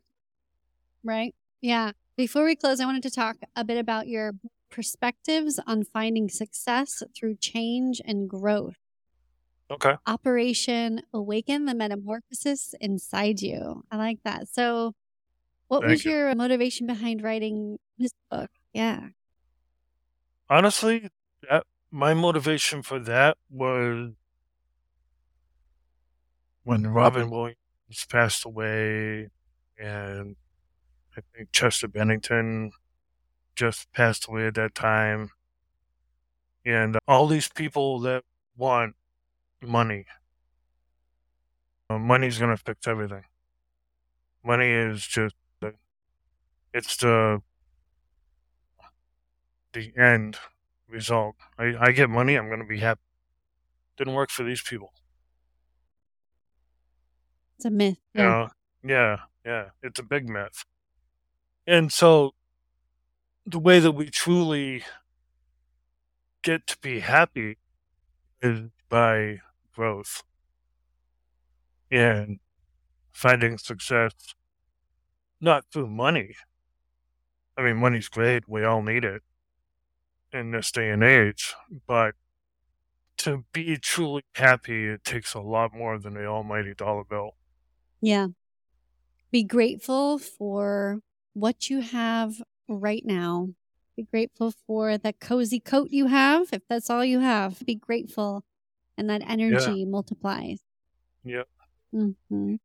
Right? 1.03 1.35
Yeah. 1.63 1.93
Before 2.17 2.43
we 2.43 2.57
close, 2.57 2.81
I 2.81 2.85
wanted 2.85 3.03
to 3.03 3.09
talk 3.09 3.37
a 3.55 3.63
bit 3.63 3.77
about 3.77 4.07
your 4.07 4.33
perspectives 4.69 5.61
on 5.65 5.85
finding 5.85 6.27
success 6.27 7.01
through 7.17 7.37
change 7.37 8.01
and 8.03 8.29
growth. 8.29 8.75
Okay. 9.71 9.95
Operation 10.05 11.03
Awaken 11.13 11.63
the 11.65 11.73
Metamorphosis 11.73 12.75
Inside 12.81 13.41
You. 13.41 13.85
I 13.89 13.95
like 13.95 14.19
that. 14.25 14.49
So, 14.49 14.93
what 15.69 15.81
Thank 15.83 15.91
was 15.91 16.05
you. 16.05 16.11
your 16.11 16.35
motivation 16.35 16.85
behind 16.85 17.23
writing 17.23 17.79
this 17.97 18.11
book? 18.29 18.51
Yeah. 18.73 19.07
Honestly, 20.49 21.09
that, 21.49 21.65
my 21.89 22.13
motivation 22.13 22.83
for 22.83 22.99
that 22.99 23.37
was 23.49 24.11
when 26.63 26.85
Robin 26.87 27.29
Williams 27.29 27.55
passed 28.09 28.43
away, 28.43 29.29
and 29.77 30.35
I 31.17 31.21
think 31.35 31.51
Chester 31.51 31.87
Bennington 31.87 32.71
just 33.55 33.91
passed 33.93 34.27
away 34.27 34.47
at 34.47 34.55
that 34.55 34.73
time, 34.73 35.29
and 36.65 36.97
all 37.07 37.27
these 37.27 37.49
people 37.49 37.99
that 38.01 38.23
want 38.57 38.95
money. 39.61 40.05
Uh, 41.89 41.99
money's 41.99 42.39
gonna 42.39 42.57
fix 42.57 42.87
everything. 42.87 43.23
Money 44.43 44.69
is 44.69 45.05
just, 45.05 45.35
it's 46.73 46.97
the 46.97 47.41
the 49.73 49.91
end 49.97 50.37
result. 50.87 51.35
I, 51.57 51.73
I 51.79 51.91
get 51.91 52.09
money, 52.09 52.35
I'm 52.35 52.49
gonna 52.49 52.65
be 52.65 52.79
happy. 52.79 53.01
Didn't 53.97 54.13
work 54.13 54.31
for 54.31 54.43
these 54.43 54.61
people. 54.61 54.93
It's 57.57 57.65
a 57.65 57.69
myth. 57.69 57.97
You 58.13 58.21
Yeah. 58.21 58.29
know? 58.29 58.49
Yeah, 58.83 59.17
yeah. 59.45 59.69
It's 59.81 59.99
a 59.99 60.03
big 60.03 60.27
myth. 60.27 60.65
And 61.65 61.91
so 61.91 62.33
the 63.45 63.59
way 63.59 63.79
that 63.79 63.91
we 63.91 64.09
truly 64.09 64.83
get 66.41 66.67
to 66.67 66.77
be 66.79 66.99
happy 66.99 67.57
is 68.41 68.69
by 68.89 69.39
growth 69.73 70.23
and 71.91 72.39
finding 73.13 73.57
success 73.57 74.13
not 75.39 75.65
through 75.71 75.87
money. 75.89 76.35
I 77.57 77.63
mean, 77.63 77.77
money's 77.77 78.09
great, 78.09 78.47
we 78.49 78.63
all 78.63 78.81
need 78.81 79.03
it 79.03 79.21
in 80.31 80.51
this 80.51 80.71
day 80.71 80.89
and 80.89 81.03
age, 81.03 81.53
but 81.87 82.15
to 83.17 83.45
be 83.53 83.77
truly 83.77 84.23
happy, 84.35 84.87
it 84.87 85.03
takes 85.03 85.33
a 85.33 85.39
lot 85.39 85.73
more 85.73 85.99
than 85.99 86.15
the 86.15 86.25
almighty 86.25 86.73
dollar 86.73 87.03
bill. 87.03 87.35
Yeah. 88.01 88.27
Be 89.31 89.43
grateful 89.43 90.17
for 90.17 90.99
what 91.33 91.69
you 91.69 91.81
have 91.81 92.41
right 92.67 93.03
now. 93.05 93.49
Be 93.95 94.03
grateful 94.03 94.51
for 94.65 94.97
the 94.97 95.13
cozy 95.13 95.59
coat 95.59 95.89
you 95.91 96.07
have, 96.07 96.51
if 96.51 96.63
that's 96.67 96.89
all 96.89 97.05
you 97.05 97.19
have. 97.19 97.63
Be 97.65 97.75
grateful, 97.75 98.43
and 98.97 99.09
that 99.09 99.21
energy 99.27 99.85
multiplies. 99.85 100.61
Yep. 101.23 101.47
hmm 101.91 102.55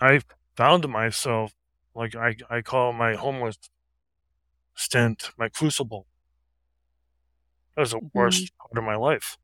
I 0.00 0.20
found 0.56 0.88
myself 0.88 1.54
like 1.94 2.14
I 2.14 2.36
I 2.48 2.62
call 2.62 2.92
my 2.94 3.14
homeless 3.14 3.58
stint 4.76 5.32
my 5.36 5.48
crucible. 5.48 6.06
That 7.74 7.82
was 7.82 7.90
the 7.92 7.98
Mhm. 8.00 8.10
worst 8.12 8.52
part 8.58 8.76
of 8.76 8.84
my 8.84 8.96
life. 8.96 9.38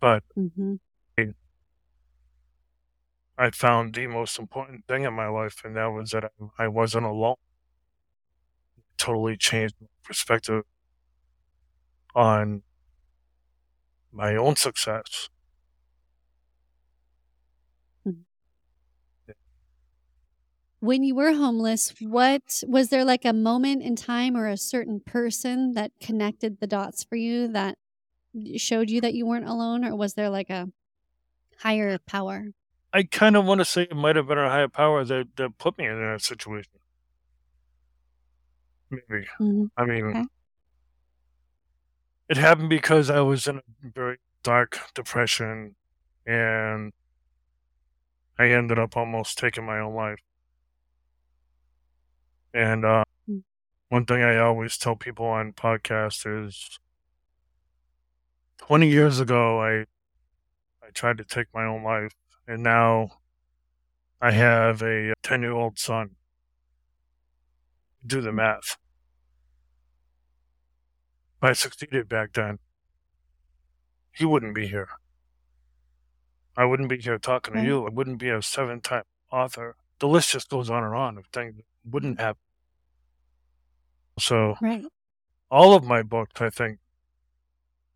But 0.00 0.22
hmm 0.36 0.74
I 3.38 3.50
found 3.50 3.94
the 3.94 4.06
most 4.08 4.38
important 4.38 4.86
thing 4.86 5.04
in 5.04 5.14
my 5.14 5.28
life, 5.28 5.62
and 5.64 5.76
that 5.76 5.86
was 5.86 6.10
that 6.10 6.32
I, 6.58 6.68
wasn't 6.68 7.06
alone. 7.06 7.36
Totally 8.96 9.36
changed 9.36 9.74
my 9.80 9.86
perspective 10.02 10.64
on 12.14 12.62
my 14.12 14.36
own 14.36 14.56
success. 14.56 15.28
Hmm. 18.04 18.24
When 20.80 21.02
you 21.02 21.14
were 21.14 21.32
homeless, 21.32 21.94
what 22.00 22.62
was 22.66 22.90
there 22.90 23.04
like 23.04 23.24
a 23.24 23.32
moment 23.32 23.82
in 23.82 23.96
time 23.96 24.36
or 24.36 24.48
a 24.48 24.56
certain 24.56 25.00
person 25.00 25.72
that 25.72 25.92
connected 26.00 26.60
the 26.60 26.66
dots 26.66 27.02
for 27.02 27.16
you 27.16 27.48
that 27.48 27.78
showed 28.56 28.90
you 28.90 29.00
that 29.00 29.14
you 29.14 29.26
weren't 29.26 29.48
alone, 29.48 29.84
or 29.84 29.96
was 29.96 30.14
there 30.14 30.30
like 30.30 30.50
a 30.50 30.68
higher 31.58 31.98
power? 31.98 32.48
I 32.94 33.02
kind 33.02 33.36
of 33.36 33.44
want 33.44 33.60
to 33.60 33.64
say 33.64 33.82
it 33.82 33.96
might 33.96 34.14
have 34.16 34.28
been 34.28 34.38
a 34.38 34.48
higher 34.48 34.68
power 34.68 35.04
that, 35.04 35.36
that 35.36 35.58
put 35.58 35.76
me 35.76 35.86
in 35.86 36.00
that 36.00 36.22
situation. 36.22 36.70
Maybe. 38.90 39.26
Mhm. 39.40 39.70
I 39.76 39.84
mean, 39.84 40.04
Okay. 40.06 40.24
it 42.28 42.36
happened 42.36 42.70
because 42.70 43.10
I 43.10 43.20
was 43.20 43.46
in 43.46 43.58
a 43.58 43.62
very 43.82 44.18
dark 44.42 44.78
depression 44.94 45.74
and 46.26 46.92
I 48.38 48.48
ended 48.50 48.78
up 48.78 48.96
almost 48.96 49.38
taking 49.38 49.64
my 49.66 49.78
own 49.80 49.94
life. 49.94 50.20
And 52.52 52.84
uh, 52.84 53.04
Mm. 53.28 53.42
one 53.88 54.06
thing 54.06 54.22
I 54.22 54.36
always 54.38 54.76
tell 54.78 54.96
people 54.96 55.26
on 55.26 55.52
podcasts 55.52 56.26
is 56.46 56.78
20 58.58 58.88
years 58.88 59.18
ago, 59.20 59.60
I, 59.62 59.80
I 60.82 60.90
tried 60.92 61.18
to 61.18 61.24
take 61.24 61.48
my 61.54 61.64
own 61.64 61.82
life, 61.82 62.12
and 62.46 62.62
now 62.62 63.18
I 64.20 64.32
have 64.32 64.82
a 64.82 65.12
10 65.22 65.42
year 65.42 65.52
old 65.52 65.78
son. 65.78 66.16
Do 68.06 68.20
the 68.20 68.32
math. 68.32 68.76
If 71.38 71.42
I 71.42 71.52
succeeded 71.52 72.08
back 72.08 72.32
then, 72.34 72.58
he 74.12 74.24
wouldn't 74.24 74.54
be 74.54 74.66
here. 74.66 74.88
I 76.56 76.64
wouldn't 76.64 76.88
be 76.88 76.98
here 76.98 77.18
talking 77.18 77.54
Right. 77.54 77.62
to 77.62 77.66
mm. 77.66 77.70
you. 77.70 77.86
I 77.86 77.90
wouldn't 77.90 78.18
be 78.18 78.30
a 78.30 78.40
seven 78.40 78.80
time 78.80 79.04
author. 79.30 79.76
The 79.98 80.08
list 80.08 80.30
just 80.30 80.48
goes 80.48 80.70
on 80.70 80.84
and 80.84 80.94
on 80.94 81.18
of 81.18 81.26
things 81.26 81.56
that 81.56 81.64
wouldn't 81.84 82.20
happen. 82.20 82.40
So, 84.18 84.56
Right. 84.60 84.84
all 85.50 85.74
of 85.74 85.84
my 85.84 86.02
books, 86.02 86.40
I 86.40 86.50
think, 86.50 86.78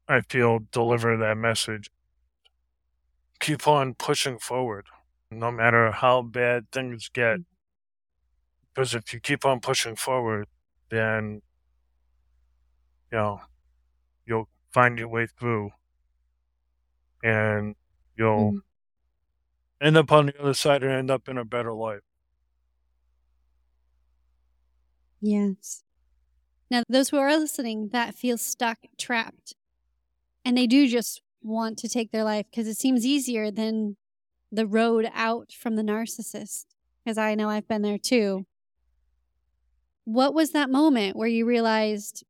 I 0.09 0.22
feel 0.22 0.61
deliver 0.72 1.16
that 1.16 1.36
message. 1.36 1.90
Keep 3.49 3.66
on 3.66 3.94
pushing 3.94 4.38
forward, 4.38 4.86
no 5.30 5.51
matter 5.51 5.90
how 5.90 6.22
bad 6.22 6.70
things 6.70 7.09
get. 7.09 7.40
Because 8.74 8.94
if 8.94 9.12
you 9.12 9.20
keep 9.20 9.44
on 9.44 9.61
pushing 9.61 9.94
forward, 9.96 10.49
then, 10.90 11.42
you 13.12 13.18
know, 13.18 13.40
you'll 14.26 14.49
find 14.72 14.99
your 14.99 15.09
way 15.09 15.26
through 15.26 15.70
and 17.22 17.74
you'll 18.16 18.55
Mhm. 18.55 18.62
end 19.80 19.96
up 19.96 20.11
on 20.12 20.26
the 20.26 20.40
other 20.40 20.55
side 20.55 20.82
and 20.82 20.92
end 20.92 21.11
up 21.11 21.28
in 21.28 21.36
a 21.38 21.44
better 21.44 21.72
life. 21.72 22.03
Yes. 25.20 25.82
Now, 26.70 26.82
those 26.88 27.11
who 27.11 27.18
are 27.18 27.36
listening 27.38 27.90
that 27.90 28.14
feel 28.16 28.38
stuck, 28.38 28.78
trapped, 28.99 29.55
and 30.44 30.57
they 30.59 30.66
do 30.66 30.88
just 30.88 31.22
want 31.43 31.78
to 31.78 31.89
take 31.89 32.11
their 32.11 32.24
life 32.24 32.47
because 32.51 32.66
it 32.66 32.76
seems 32.76 33.07
easier 33.07 33.51
than 33.51 33.97
the 34.51 34.66
road 34.66 35.11
out 35.14 35.53
from 35.53 35.76
the 35.76 35.82
narcissist, 35.82 36.66
because 37.05 37.18
I 37.18 37.34
know 37.34 37.49
I've 37.49 37.68
been 37.68 37.82
there 37.82 37.99
too. 37.99 38.47
What 40.05 40.32
was 40.34 40.53
that 40.53 40.70
moment 40.70 41.16
where 41.16 41.28
you 41.28 41.45
realized 41.45 42.24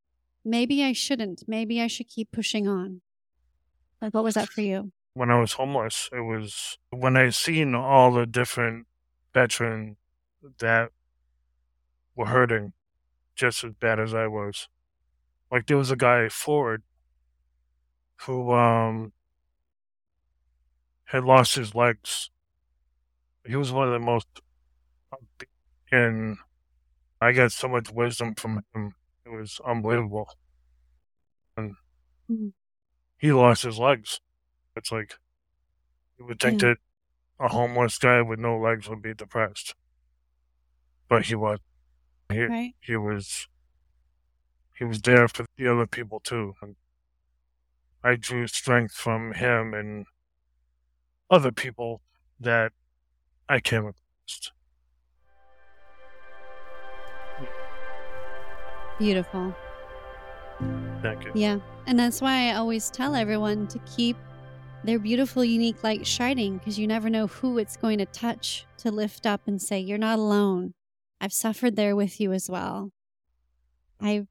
maybe 0.44 0.82
I 0.82 0.92
shouldn't, 0.92 1.44
maybe 1.46 1.80
I 1.80 1.86
should 1.86 2.08
keep 2.08 2.32
pushing 2.32 2.66
on? 2.66 3.02
Like, 4.02 4.14
what 4.14 4.24
was 4.24 4.34
that 4.34 4.48
for 4.48 4.62
you? 4.62 4.92
When 5.14 5.30
I 5.30 5.40
was 5.40 5.54
homeless, 5.54 6.08
it 6.12 6.20
was 6.20 6.78
when 6.90 7.16
I 7.16 7.30
seen 7.30 7.74
all 7.74 8.12
the 8.12 8.26
different 8.26 8.86
veterans 9.34 9.96
that 10.58 10.90
were 12.14 12.26
hurting 12.26 12.72
just 13.34 13.62
as 13.62 13.72
bad 13.78 14.00
as 14.00 14.12
I 14.12 14.26
was. 14.26 14.68
Like 15.50 15.66
there 15.66 15.76
was 15.76 15.90
a 15.90 15.96
guy 15.96 16.28
Ford 16.28 16.82
who 18.22 18.52
um 18.52 19.12
had 21.04 21.24
lost 21.24 21.54
his 21.54 21.74
legs. 21.74 22.30
He 23.46 23.56
was 23.56 23.72
one 23.72 23.86
of 23.86 23.92
the 23.92 23.98
most 23.98 24.26
and 25.90 26.36
I 27.20 27.32
got 27.32 27.52
so 27.52 27.66
much 27.68 27.90
wisdom 27.90 28.34
from 28.34 28.62
him. 28.74 28.94
It 29.24 29.30
was 29.30 29.60
unbelievable. 29.64 30.28
And 31.56 31.76
Mhm. 32.30 32.52
he 33.16 33.32
lost 33.32 33.62
his 33.62 33.78
legs. 33.78 34.20
It's 34.76 34.92
like 34.92 35.14
you 36.18 36.26
would 36.26 36.40
think 36.40 36.60
Yeah. 36.60 36.68
that 36.68 36.78
a 37.40 37.48
homeless 37.48 37.98
guy 37.98 38.20
with 38.22 38.38
no 38.38 38.58
legs 38.58 38.88
would 38.88 39.02
be 39.02 39.14
depressed, 39.14 39.74
but 41.08 41.26
he 41.26 41.34
was. 41.34 41.58
He 42.30 42.44
Right? 42.44 42.74
he 42.80 42.96
was 42.96 43.48
he 44.76 44.84
was 44.84 45.00
there 45.00 45.26
for 45.26 45.46
the 45.56 45.66
other 45.72 45.86
people 45.86 46.20
too. 46.20 46.54
And 46.60 46.76
I 48.02 48.16
drew 48.16 48.46
strength 48.46 48.94
from 48.94 49.34
him 49.34 49.74
and 49.74 50.06
other 51.30 51.52
people 51.52 52.00
that 52.40 52.72
I 53.48 53.60
came 53.60 53.86
across. 53.86 54.52
Beautiful. 58.98 59.54
Thank 61.02 61.24
you. 61.24 61.32
Yeah. 61.34 61.58
And 61.86 61.98
that's 61.98 62.20
why 62.20 62.48
I 62.48 62.54
always 62.54 62.90
tell 62.90 63.14
everyone 63.14 63.68
to 63.68 63.78
keep 63.80 64.16
their 64.84 64.98
beautiful, 64.98 65.44
unique 65.44 65.82
light 65.82 66.06
shining 66.06 66.58
because 66.58 66.78
you 66.78 66.86
never 66.86 67.08
know 67.08 67.26
who 67.26 67.58
it's 67.58 67.76
going 67.76 67.98
to 67.98 68.06
touch 68.06 68.66
to 68.78 68.90
lift 68.90 69.26
up 69.26 69.42
and 69.46 69.60
say, 69.60 69.78
You're 69.78 69.98
not 69.98 70.18
alone. 70.18 70.74
I've 71.20 71.32
suffered 71.32 71.76
there 71.76 71.96
with 71.96 72.20
you 72.20 72.32
as 72.32 72.48
well. 72.50 72.90
I, 74.00 74.26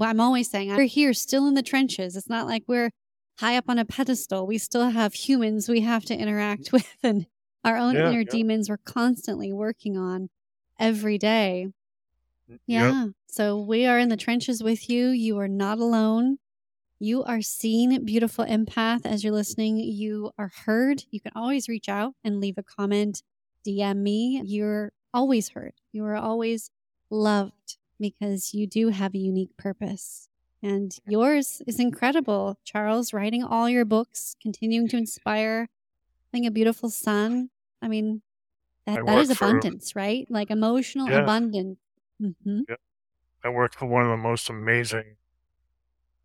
I'm 0.00 0.20
always 0.20 0.50
saying, 0.50 0.68
we're 0.76 0.84
here 0.84 1.12
still 1.14 1.46
in 1.46 1.54
the 1.54 1.62
trenches. 1.62 2.16
It's 2.16 2.28
not 2.28 2.46
like 2.46 2.64
we're 2.66 2.90
high 3.38 3.56
up 3.56 3.64
on 3.68 3.78
a 3.78 3.84
pedestal. 3.84 4.46
We 4.46 4.58
still 4.58 4.90
have 4.90 5.14
humans 5.14 5.68
we 5.68 5.80
have 5.80 6.04
to 6.06 6.14
interact 6.16 6.72
with 6.72 6.86
and 7.02 7.26
our 7.64 7.76
own 7.76 7.94
Yeah, 7.94 8.10
inner 8.10 8.20
yeah. 8.20 8.30
demons 8.30 8.68
we're 8.68 8.76
constantly 8.78 9.52
working 9.52 9.96
on 9.96 10.28
every 10.78 11.18
day. 11.18 11.68
Mm, 12.50 12.58
yeah. 12.66 13.04
Yep. 13.04 13.12
So 13.26 13.58
we 13.58 13.86
are 13.86 13.98
in 13.98 14.08
the 14.08 14.16
trenches 14.16 14.62
with 14.62 14.88
you. 14.90 15.08
You 15.08 15.38
are 15.38 15.48
not 15.48 15.78
alone. 15.78 16.38
You 17.00 17.22
are 17.24 17.42
seen, 17.42 18.04
beautiful 18.04 18.44
empath. 18.44 19.06
As 19.06 19.22
you're 19.22 19.32
listening, 19.32 19.78
you 19.78 20.32
are 20.38 20.50
heard. 20.66 21.04
You 21.10 21.20
can 21.20 21.32
always 21.36 21.68
reach 21.68 21.88
out 21.88 22.14
and 22.24 22.40
leave 22.40 22.58
a 22.58 22.62
comment, 22.62 23.22
DM 23.66 23.98
me. 23.98 24.42
You're 24.44 24.92
always 25.14 25.50
heard. 25.50 25.74
You 25.92 26.04
are 26.06 26.16
always 26.16 26.70
loved 27.10 27.76
because 28.00 28.54
you 28.54 28.66
do 28.66 28.88
have 28.88 29.14
a 29.14 29.18
unique 29.18 29.56
purpose. 29.56 30.28
And 30.62 30.96
yours 31.06 31.62
is 31.66 31.78
incredible, 31.78 32.58
Charles, 32.64 33.12
writing 33.12 33.44
all 33.44 33.68
your 33.68 33.84
books, 33.84 34.34
continuing 34.42 34.88
to 34.88 34.96
inspire, 34.96 35.68
having 36.32 36.46
a 36.46 36.50
beautiful 36.50 36.90
son. 36.90 37.50
I 37.80 37.86
mean, 37.88 38.22
that, 38.86 38.98
I 38.98 39.02
that 39.02 39.18
is 39.18 39.28
work 39.28 39.38
for- 39.38 39.44
abundance, 39.46 39.94
right? 39.94 40.26
Like 40.30 40.50
emotional 40.50 41.08
Yeah. 41.08 41.22
abundance. 41.22 41.78
hmm 42.20 42.60
I 43.44 43.48
work 43.50 43.74
for 43.74 43.86
one 43.86 44.02
of 44.02 44.08
the 44.10 44.16
most 44.16 44.50
amazing 44.50 45.16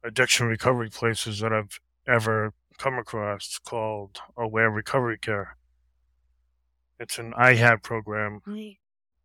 addiction 0.04 0.48
recovery 0.48 0.90
places 0.90 1.40
that 1.40 1.54
I've 1.54 1.80
ever 2.08 2.54
come 2.80 2.98
across 2.98 3.60
called 3.64 4.20
Aware 4.36 4.72
Recovery 4.72 5.20
Care. 5.20 5.56
It's 7.00 7.20
an 7.20 7.34
IHAT 7.34 7.84
program 7.84 8.42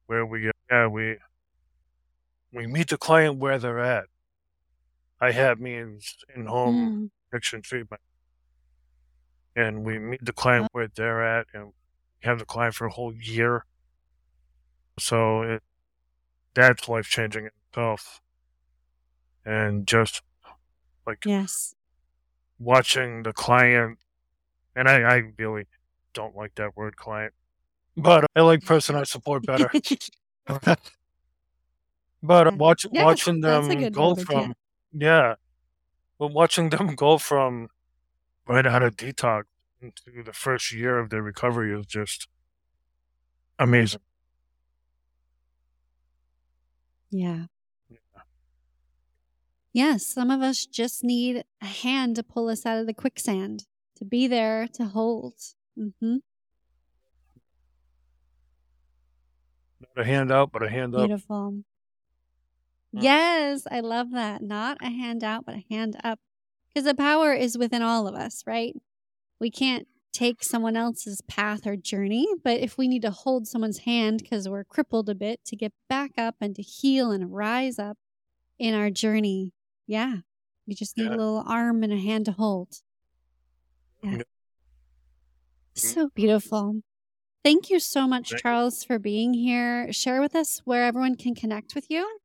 where 0.07 0.26
we 0.26 0.51
yeah 0.70 0.86
we 0.86 1.16
we 2.53 2.66
meet 2.66 2.88
the 2.88 2.99
client 2.99 3.38
where 3.38 3.59
they're 3.59 3.78
at. 3.78 4.07
IHAT 5.20 5.59
means 5.59 6.16
in 6.34 6.46
home 6.46 6.76
Mm. 6.76 7.11
addiction 7.32 7.61
treatment, 7.62 8.01
and 9.57 9.84
we 9.84 9.99
meet 9.99 10.24
the 10.24 10.32
client 10.32 10.68
where 10.72 10.88
they're 10.88 11.24
at, 11.24 11.46
and 11.53 11.72
have 12.22 12.38
the 12.38 12.44
client 12.44 12.74
for 12.74 12.86
a 12.86 12.90
whole 12.90 13.12
year. 13.14 13.64
So 14.99 15.42
it 15.42 15.62
that's 16.55 16.88
life 16.88 17.07
changing 17.07 17.44
in 17.44 17.51
itself, 17.68 18.20
and 19.44 19.86
just 19.86 20.22
like 21.07 21.24
Yes. 21.24 21.74
watching 22.59 23.22
the 23.24 23.32
client, 23.32 23.99
and 24.74 24.88
I, 24.88 25.03
I 25.03 25.22
really 25.38 25.66
don't 26.14 26.36
like 26.36 26.55
that 26.57 26.76
word 26.76 26.96
client, 26.96 27.34
but 27.96 28.24
I 28.34 28.40
like 28.40 28.64
person 28.64 28.94
I 28.96 29.03
support 29.05 29.44
better. 29.46 29.70
but 32.23 32.47
uh, 32.47 32.53
watch, 32.57 32.87
Yeah, 32.91 33.05
watching 33.05 33.41
them 33.41 33.69
go 33.91 34.14
verbiage, 34.14 34.27
yeah. 34.31 34.43
from, 34.43 34.55
yeah, 34.93 35.35
but 36.19 36.33
watching 36.33 36.71
them 36.71 36.95
go 36.97 37.19
from 37.19 37.69
right 38.47 38.66
out 38.66 38.83
of 38.83 38.97
detox 38.97 39.45
into 39.81 40.23
the 40.25 40.33
first 40.33 40.73
year 40.73 40.99
of 40.99 41.11
their 41.11 41.23
recovery 41.23 41.79
is 41.79 41.87
just 41.87 42.29
amazing. 43.59 44.01
Yeah. 47.11 47.45
Yes, 49.73 50.07
some 50.07 50.31
of 50.31 50.41
us 50.43 50.66
just 50.66 51.05
need 51.05 51.45
a 51.62 51.66
hand 51.66 52.16
to 52.16 52.23
pull 52.23 52.49
us 52.49 52.66
out 52.66 52.79
of 52.79 52.87
the 52.87 52.95
quicksand, 52.95 53.66
to 53.97 54.05
be 54.05 54.27
there, 54.27 54.66
to 54.75 54.87
hold. 54.87 55.35
Mm-hmm. 55.79 56.16
Not 59.81 59.97
a 59.97 60.05
hand 60.05 60.33
out, 60.33 60.51
but 60.51 60.62
a 60.62 60.69
hand 60.69 60.95
up. 60.95 61.07
Beautiful. 61.07 61.62
Mm. 62.99 63.03
Yes, 63.03 63.66
I 63.70 63.80
love 63.80 64.12
that. 64.12 64.42
Not 64.42 64.78
a 64.80 64.90
hand 64.90 65.22
out, 65.24 65.44
but 65.46 65.55
a 65.57 65.64
hand 65.70 65.96
up. 66.05 66.18
Because 66.68 66.84
the 66.84 66.94
power 66.94 67.32
is 67.32 67.57
within 67.59 67.82
all 67.82 68.07
of 68.07 68.14
us, 68.14 68.42
right? 68.46 68.74
We 69.40 69.51
can't 69.51 69.86
take 70.12 70.42
someone 70.42 70.76
else's 70.76 71.20
path 71.22 71.66
or 71.66 71.76
journey, 71.76 72.26
but 72.42 72.61
if 72.61 72.76
we 72.76 72.88
need 72.88 73.03
to 73.03 73.11
hold 73.11 73.46
someone's 73.46 73.78
hand 73.78 74.20
because 74.22 74.49
we're 74.49 74.64
crippled 74.64 75.09
a 75.09 75.14
bit 75.14 75.40
to 75.46 75.57
get 75.57 75.72
back 75.88 76.12
up 76.18 76.36
and 76.40 76.57
to 76.57 76.62
heal 76.62 77.11
and 77.12 77.32
rise 77.32 77.78
up 77.78 77.96
in 78.59 78.74
our 78.74 78.90
journey, 78.90 79.53
yeah, 79.86 80.16
we 80.66 80.74
just 80.74 80.96
need 80.96 81.05
Yeah. 81.05 81.11
a 81.11 81.16
little 81.16 81.44
arm 81.46 81.82
and 81.84 81.92
a 81.92 81.99
hand 81.99 82.24
to 82.26 82.32
hold. 82.32 82.82
Yeah. 84.03 84.16
Yeah. 84.16 84.22
So 85.74 86.09
beautiful. 86.14 86.82
Thank 87.44 87.70
you 87.70 87.78
so 87.78 88.09
much. 88.09 88.30
Charles, 88.42 88.82
for 88.82 88.99
being 88.99 89.32
here. 89.34 89.92
Share 89.92 90.20
with 90.20 90.34
us 90.34 90.61
where 90.64 90.84
everyone 90.84 91.14
can 91.14 91.34
connect 91.34 91.74
with 91.74 91.88
you. 91.88 92.18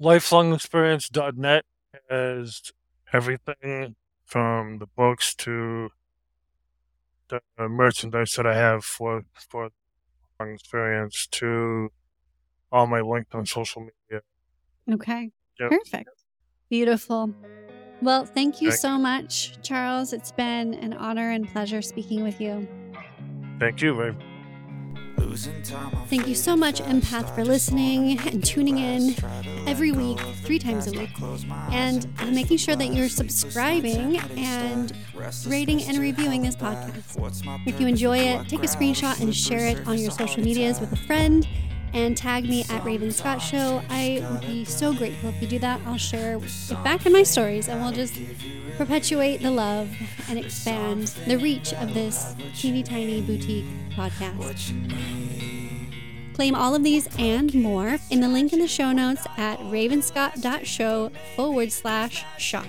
lifelongexperience.net 0.00 1.64
has 2.08 2.72
everything 3.12 3.96
from 4.24 4.78
the 4.78 4.86
books 4.86 5.34
to 5.34 5.90
the 7.28 7.40
merchandise 7.68 8.32
that 8.32 8.46
I 8.46 8.54
have 8.54 8.84
for 8.84 9.24
for 9.34 9.70
Long 10.40 10.54
experience 10.54 11.26
to 11.32 11.90
all 12.72 12.86
my 12.86 13.02
links 13.02 13.34
on 13.34 13.44
social 13.44 13.82
media. 13.82 14.22
Okay. 14.90 15.30
Yep. 15.58 15.70
Perfect. 15.70 16.10
Beautiful. 16.70 17.34
Well, 18.00 18.24
thank 18.24 18.62
you 18.62 18.70
Thank 18.70 18.80
so 18.80 18.98
much, 18.98 19.60
Charles. 19.62 20.14
It's 20.14 20.32
been 20.32 20.72
an 20.74 20.94
honor 20.94 21.30
and 21.30 21.46
pleasure 21.46 21.82
speaking 21.82 22.22
with 22.22 22.40
you. 22.40 22.66
Thank 23.58 23.82
you, 23.82 23.92
Ray. 23.92 24.16
Thank 26.06 26.26
you 26.26 26.34
so 26.34 26.56
much, 26.56 26.80
Empath, 26.80 27.34
for 27.34 27.44
listening 27.44 28.18
and 28.20 28.44
tuning 28.44 28.78
in 28.78 29.14
every 29.66 29.92
week, 29.92 30.18
three 30.44 30.58
times 30.58 30.86
a 30.86 30.92
week, 30.92 31.10
and 31.70 32.06
making 32.32 32.56
sure 32.56 32.74
that 32.76 32.92
you're 32.92 33.08
subscribing 33.08 34.18
and 34.36 34.92
rating 35.46 35.82
and 35.82 35.98
reviewing 35.98 36.42
this 36.42 36.56
podcast. 36.56 37.66
If 37.66 37.80
you 37.80 37.86
enjoy 37.86 38.18
it, 38.18 38.48
take 38.48 38.60
a 38.60 38.66
screenshot 38.66 39.20
and 39.20 39.34
share 39.34 39.66
it 39.66 39.86
on 39.86 39.98
your 39.98 40.10
social 40.10 40.42
medias 40.42 40.80
with 40.80 40.92
a 40.92 40.96
friend 40.96 41.46
and 41.92 42.16
tag 42.16 42.44
me 42.44 42.64
at 42.70 42.84
Raven 42.84 43.10
Scott 43.10 43.42
Show. 43.42 43.82
I 43.90 44.24
would 44.30 44.40
be 44.42 44.64
so 44.64 44.94
grateful 44.94 45.30
if 45.30 45.42
you 45.42 45.48
do 45.48 45.58
that. 45.58 45.80
I'll 45.86 45.96
share 45.96 46.36
it 46.36 46.84
back 46.84 47.04
in 47.04 47.12
my 47.12 47.24
stories 47.24 47.68
and 47.68 47.80
we'll 47.80 47.92
just 47.92 48.14
perpetuate 48.76 49.42
the 49.42 49.50
love 49.50 49.90
and 50.28 50.38
expand 50.38 51.08
the 51.26 51.36
reach 51.36 51.72
of 51.74 51.92
this 51.94 52.34
teeny 52.54 52.82
tiny 52.82 53.20
boutique 53.20 53.66
podcast. 53.90 54.72
Claim 56.40 56.54
all 56.54 56.74
of 56.74 56.82
these 56.82 57.06
and 57.18 57.52
more 57.52 57.98
in 58.08 58.22
the 58.22 58.28
link 58.28 58.54
in 58.54 58.60
the 58.60 58.66
show 58.66 58.92
notes 58.92 59.26
at 59.36 59.58
ravenscott.show 59.58 61.10
forward 61.36 61.70
slash 61.70 62.24
shop. 62.38 62.64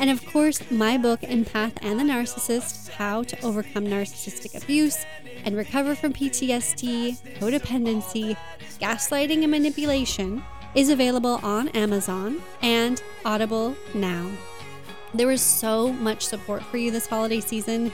And 0.00 0.08
of 0.08 0.24
course, 0.24 0.62
my 0.70 0.96
book, 0.96 1.20
Empath 1.20 1.76
and 1.82 2.00
the 2.00 2.04
Narcissist 2.04 2.88
How 2.88 3.22
to 3.24 3.38
Overcome 3.44 3.84
Narcissistic 3.84 4.56
Abuse 4.62 5.04
and 5.44 5.54
Recover 5.54 5.94
from 5.94 6.14
PTSD, 6.14 7.18
Codependency, 7.36 8.34
Gaslighting, 8.80 9.42
and 9.42 9.50
Manipulation, 9.50 10.42
is 10.74 10.88
available 10.88 11.38
on 11.42 11.68
Amazon 11.68 12.40
and 12.62 13.02
Audible 13.26 13.76
now. 13.92 14.26
There 15.12 15.30
is 15.30 15.42
so 15.42 15.92
much 15.92 16.24
support 16.24 16.62
for 16.62 16.78
you 16.78 16.90
this 16.90 17.08
holiday 17.08 17.40
season. 17.40 17.92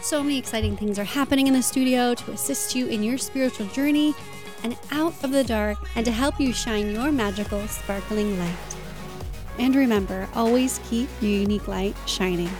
So 0.00 0.22
many 0.22 0.38
exciting 0.38 0.76
things 0.76 0.96
are 0.96 1.04
happening 1.04 1.48
in 1.48 1.54
the 1.54 1.62
studio 1.62 2.14
to 2.14 2.30
assist 2.30 2.76
you 2.76 2.86
in 2.86 3.02
your 3.02 3.18
spiritual 3.18 3.66
journey 3.66 4.14
and 4.62 4.76
out 4.90 5.14
of 5.24 5.32
the 5.32 5.44
dark 5.44 5.78
and 5.96 6.04
to 6.04 6.12
help 6.12 6.40
you 6.40 6.52
shine 6.52 6.92
your 6.92 7.12
magical, 7.12 7.66
sparkling 7.68 8.38
light. 8.38 8.76
And 9.58 9.74
remember, 9.74 10.28
always 10.34 10.80
keep 10.88 11.08
your 11.20 11.30
unique 11.30 11.68
light 11.68 11.96
shining. 12.06 12.50